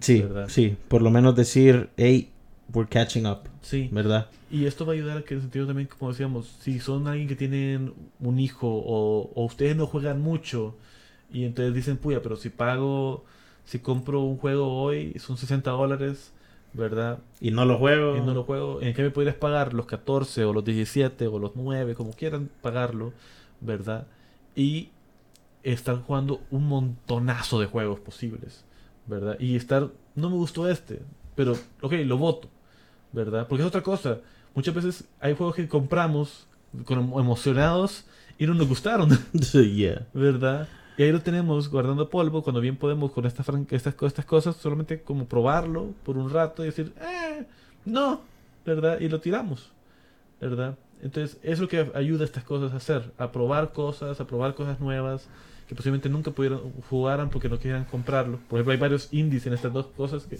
[0.00, 0.46] Sí, ¿Verdad?
[0.48, 0.74] sí.
[0.88, 2.30] Por lo menos decir, hey,
[2.72, 3.90] we're catching up, Sí.
[3.92, 4.28] ¿verdad?
[4.50, 7.06] Y esto va a ayudar a que en el sentido también, como decíamos, si son
[7.08, 10.74] alguien que tienen un hijo o, o ustedes no juegan mucho
[11.32, 13.24] y entonces dicen, puya, pero si pago,
[13.64, 16.32] si compro un juego hoy, son 60 dólares,
[16.72, 17.18] ¿verdad?
[17.40, 18.16] Y no lo juego.
[18.16, 19.72] Y no lo juego, ¿en qué me podrías pagar?
[19.74, 23.12] Los 14 o los 17 o los 9, como quieran pagarlo,
[23.60, 24.06] ¿verdad?
[24.56, 24.88] Y
[25.62, 28.64] están jugando un montonazo de juegos posibles,
[29.06, 29.36] ¿verdad?
[29.38, 31.00] Y estar, no me gustó este,
[31.36, 32.48] pero, ok, lo voto,
[33.12, 33.46] ¿verdad?
[33.48, 34.18] Porque es otra cosa.
[34.54, 36.46] Muchas veces hay juegos que compramos
[36.84, 38.04] con emo- emocionados
[38.38, 39.08] y no nos gustaron,
[39.52, 40.06] yeah.
[40.12, 40.68] ¿verdad?
[40.96, 43.46] Y ahí lo tenemos guardando polvo cuando bien podemos con estas,
[43.96, 47.44] co- estas cosas solamente como probarlo por un rato y decir, eh,
[47.84, 48.20] no,
[48.66, 49.00] ¿verdad?
[49.00, 49.70] Y lo tiramos,
[50.40, 50.76] ¿verdad?
[51.02, 54.54] Entonces, es lo que ayuda a estas cosas a hacer, a probar cosas, a probar
[54.54, 55.28] cosas nuevas
[55.66, 58.38] que posiblemente nunca pudieran jugaran porque no querían comprarlo.
[58.48, 60.38] Por ejemplo, hay varios indies en estas dos cosas que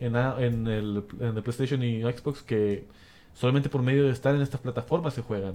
[0.00, 2.84] en, en, el, en PlayStation y Xbox que
[3.34, 5.54] solamente por medio de estar en estas plataformas se juegan.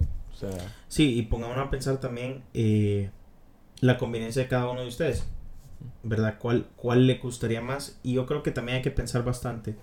[0.88, 3.10] Sí, y pongamos a pensar también eh,
[3.80, 5.24] la conveniencia de cada uno de ustedes.
[6.02, 6.36] ¿Verdad?
[6.38, 7.98] ¿Cuál, ¿Cuál le gustaría más?
[8.02, 9.76] Y yo creo que también hay que pensar bastante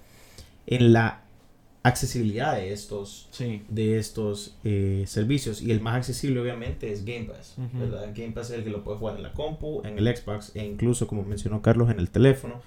[0.68, 1.24] en la
[1.84, 3.64] accesibilidad de estos, sí.
[3.70, 5.62] de estos eh, servicios.
[5.62, 7.56] Y el más accesible, obviamente, es Game Pass.
[7.74, 8.12] ¿verdad?
[8.16, 10.66] Game Pass es el que lo puede jugar en la compu, en el Xbox e
[10.66, 12.62] incluso, como mencionó Carlos, en el teléfono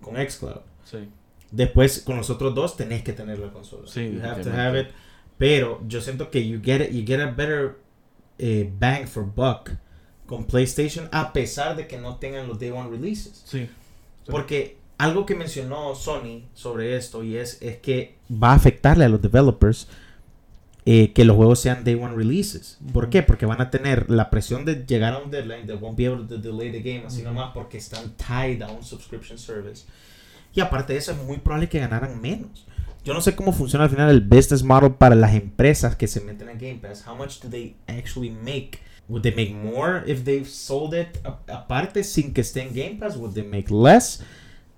[0.00, 0.60] con Xcloud.
[0.84, 1.08] Sí.
[1.50, 3.86] Después, con los otros dos, tenés que tener la consola.
[3.86, 4.88] Sí, you have to have it.
[5.38, 7.78] Pero yo siento que you get, you get a better
[8.38, 9.70] eh, bang for buck
[10.26, 13.42] con PlayStation a pesar de que no tengan los Day One releases.
[13.44, 13.68] Sí.
[14.26, 19.08] Porque algo que mencionó Sony sobre esto y es, es que va a afectarle a
[19.08, 19.88] los developers
[20.86, 22.78] eh, que los juegos sean Day One releases.
[22.92, 23.22] ¿Por qué?
[23.22, 26.26] Porque van a tener la presión de llegar a un deadline, they won't be able
[26.26, 29.86] to delay the game así nomás porque están tied a un subscription service.
[30.54, 32.66] Y aparte de eso, es muy probable que ganaran menos.
[33.04, 36.20] Yo no sé cómo funciona al final el business model para las empresas que se
[36.20, 37.04] meten en Game Pass.
[37.06, 38.78] How much do they actually make?
[39.08, 43.16] Would they make more if they've sold it aparte sin que esté en Game Pass?
[43.16, 44.22] Would they make less?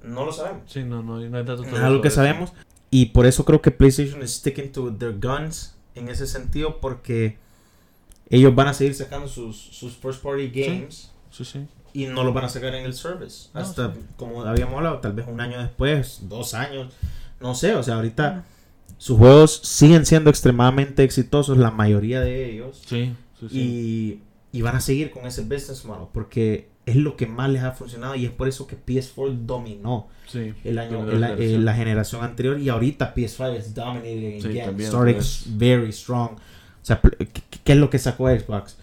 [0.02, 0.62] No lo sabemos.
[0.66, 2.52] Sí, no, no, no hay datos Es todavía algo que sabemos.
[2.90, 7.38] y por eso creo que PlayStation is sticking to their guns en ese sentido porque
[8.30, 11.66] ellos van a seguir sacando sus, sus first party games Sí, sí.
[11.92, 13.48] y no los van a sacar en el service.
[13.54, 14.00] No, Hasta, sí.
[14.16, 16.92] como habíamos hablado, tal vez un año después, dos años,
[17.40, 18.44] no sé, o sea, ahorita
[18.98, 24.20] sus juegos siguen siendo extremadamente exitosos, la mayoría de ellos, Sí, sí, sí.
[24.52, 27.62] y, y van a seguir con ese business model porque es lo que más les
[27.62, 30.54] ha funcionado y es por eso que PS4 dominó sí.
[30.64, 31.64] el año, Primera el- generación.
[31.64, 35.44] la generación anterior y ahorita PS5 es dominating again, starting pues.
[35.48, 36.32] very strong.
[36.32, 37.26] O sea, ¿qué,
[37.64, 38.76] qué es lo que sacó Xbox?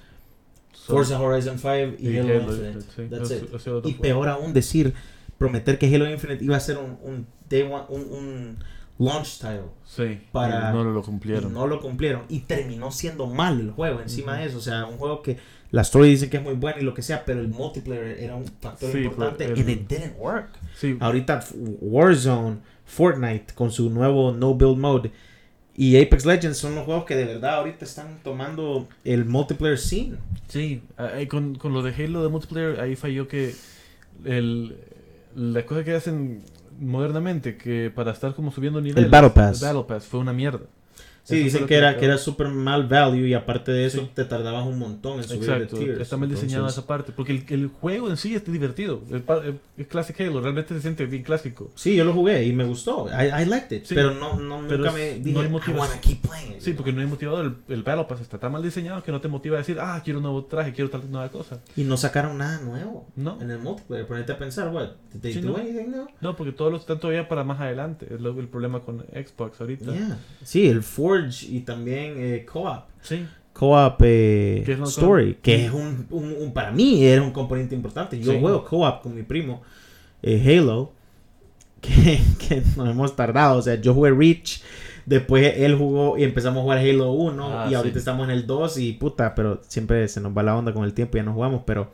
[0.74, 3.16] So- Forza Horizon 5 y, y Halo, Halo Infinite.
[3.18, 3.86] That's it.
[3.86, 4.94] Y peor aún decir,
[5.38, 8.58] prometer que Halo Infinite iba a ser un, un, day one- un, un
[9.00, 9.72] launch title.
[9.86, 11.54] Sí, para- no lo Y cumplieron.
[11.54, 12.24] no lo cumplieron.
[12.30, 14.42] Y terminó siendo mal el juego encima Ujú.
[14.42, 14.58] de eso.
[14.58, 15.38] O sea, un juego que
[15.72, 18.36] la story dice que es muy buena y lo que sea, pero el multiplayer era
[18.36, 19.46] un factor Sí, importante.
[19.46, 20.50] pero el- And it didn't work.
[20.76, 21.44] Sí, Ahorita
[21.82, 25.12] Warzone, Fortnite con su nuevo no build mode
[25.76, 30.18] y Apex Legends son los juegos que de verdad ahorita están tomando el multiplayer scene.
[30.48, 30.84] sí.
[31.30, 33.56] con, con lo de Halo de multiplayer, ahí falló que
[34.26, 34.78] el,
[35.36, 36.44] las cosas que hacen
[36.80, 39.62] modernamente, que para estar como subiendo niveles, Battle Pass.
[39.62, 40.66] el Battle Pass fue una mierda.
[41.26, 44.10] Sí, Eso dicen que era, que era super mal value y aparte de eso Sí.
[44.14, 46.02] te tardabas un montón en subir Exacto, de tiers.
[46.02, 49.60] está mal diseñada esa parte, porque el, el juego en sí es divertido, el, el-
[49.78, 51.72] es Classic Halo, realmente se siente bien clásico.
[51.76, 53.08] Sí, yo lo jugué y me gustó.
[53.08, 53.86] I, I liked it.
[53.86, 53.96] Sí.
[53.96, 55.78] pero no, no Pero nunca es- me no dije, hay I motivación".
[55.80, 56.52] wanna keep playing.
[56.58, 59.12] it", Sí, porque no hay motivador, el, el Battle Pass está tan mal diseñado que
[59.14, 61.62] no te motiva a decir, ah, quiero un nuevo traje, quiero tal nueva cosa.
[61.78, 63.42] Y no sacaron nada nuevo No.
[63.42, 64.06] en el multiplayer.
[64.08, 65.56] Ponete a pensar, what, did they Sí, do no.
[65.58, 66.08] anything now?
[66.20, 69.62] No, porque todos los están todavía para más adelante, es lo- el problema con Xbox
[69.62, 69.94] ahorita.
[69.94, 70.18] Yeah.
[70.44, 70.84] Sí, el
[71.22, 72.84] Forge y también eh, Co-op.
[73.02, 75.42] Sí, Co-op eh, ¿Qué es lo Story, co-op?
[75.44, 78.20] que es un, un- un- para mí era un componente importante.
[78.20, 78.40] Yo Sí.
[78.40, 79.62] juego Co-op con mi primo
[80.22, 80.92] eh, Halo,
[81.82, 83.58] que, que nos hemos tardado.
[83.58, 84.62] O sea, yo jugué Reach,
[85.06, 88.00] después él jugó y empezamos a jugar Halo 1 Ah, y ahorita sí.
[88.00, 90.94] estamos en el 2 y puta, pero siempre se nos va la onda con el
[90.94, 91.64] tiempo y ya no jugamos.
[91.66, 91.92] Pero,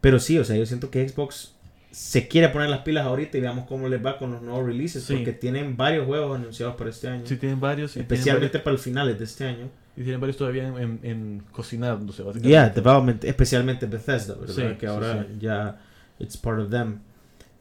[0.00, 1.54] pero sí, o sea, yo siento que Xbox
[1.90, 5.02] se quiere poner las pilas ahorita y veamos cómo les va con los nuevos releases,
[5.04, 5.14] Sí.
[5.16, 7.26] porque tienen varios juegos anunciados para este año.
[7.26, 7.96] sí tienen varios.
[7.96, 9.68] Especialmente para el finales de este año.
[9.68, 12.48] Tienen varios, y tienen varios todavía en, en, en cocinándose, básicamente.
[12.48, 14.54] Yeah, development, especialmente Bethesda, ¿verdad?
[14.54, 15.36] Sí, que sí, ahora sí.
[15.40, 15.80] ya
[16.18, 17.00] it's part of them.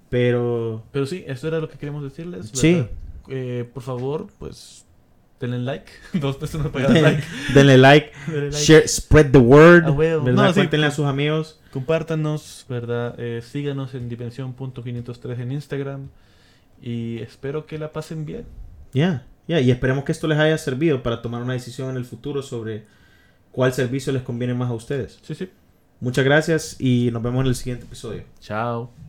[0.10, 2.50] Pero Pero sí, eso era lo que queríamos decirles.
[2.54, 2.74] Sí.
[2.74, 2.90] ¿verdad?
[3.30, 4.86] Eh, por favor, pues,
[5.40, 5.92] denle like.
[6.14, 7.24] Dos pesos no pagan like.
[7.54, 8.58] denle like, Denle like.
[8.66, 10.24] share, spread the word, Ah, huevo.
[10.24, 10.44] ¿verdad?
[10.44, 10.60] No, sí.
[10.60, 11.60] Cuéntenle a sus amigos.
[11.72, 13.16] Compártanos, ¿verdad?
[13.20, 16.10] Eh, síganos en dimensión.503 en Instagram.
[16.82, 18.46] Y espero que la pasen bien.
[18.94, 22.06] Yeah, yeah, y esperemos que esto les haya servido para tomar una decisión en el
[22.06, 22.86] futuro sobre
[23.52, 25.20] cuál servicio les conviene más a ustedes.
[25.22, 25.50] Sí, sí.
[26.00, 28.24] Muchas gracias y nos vemos en el siguiente episodio.
[28.40, 28.92] Chao.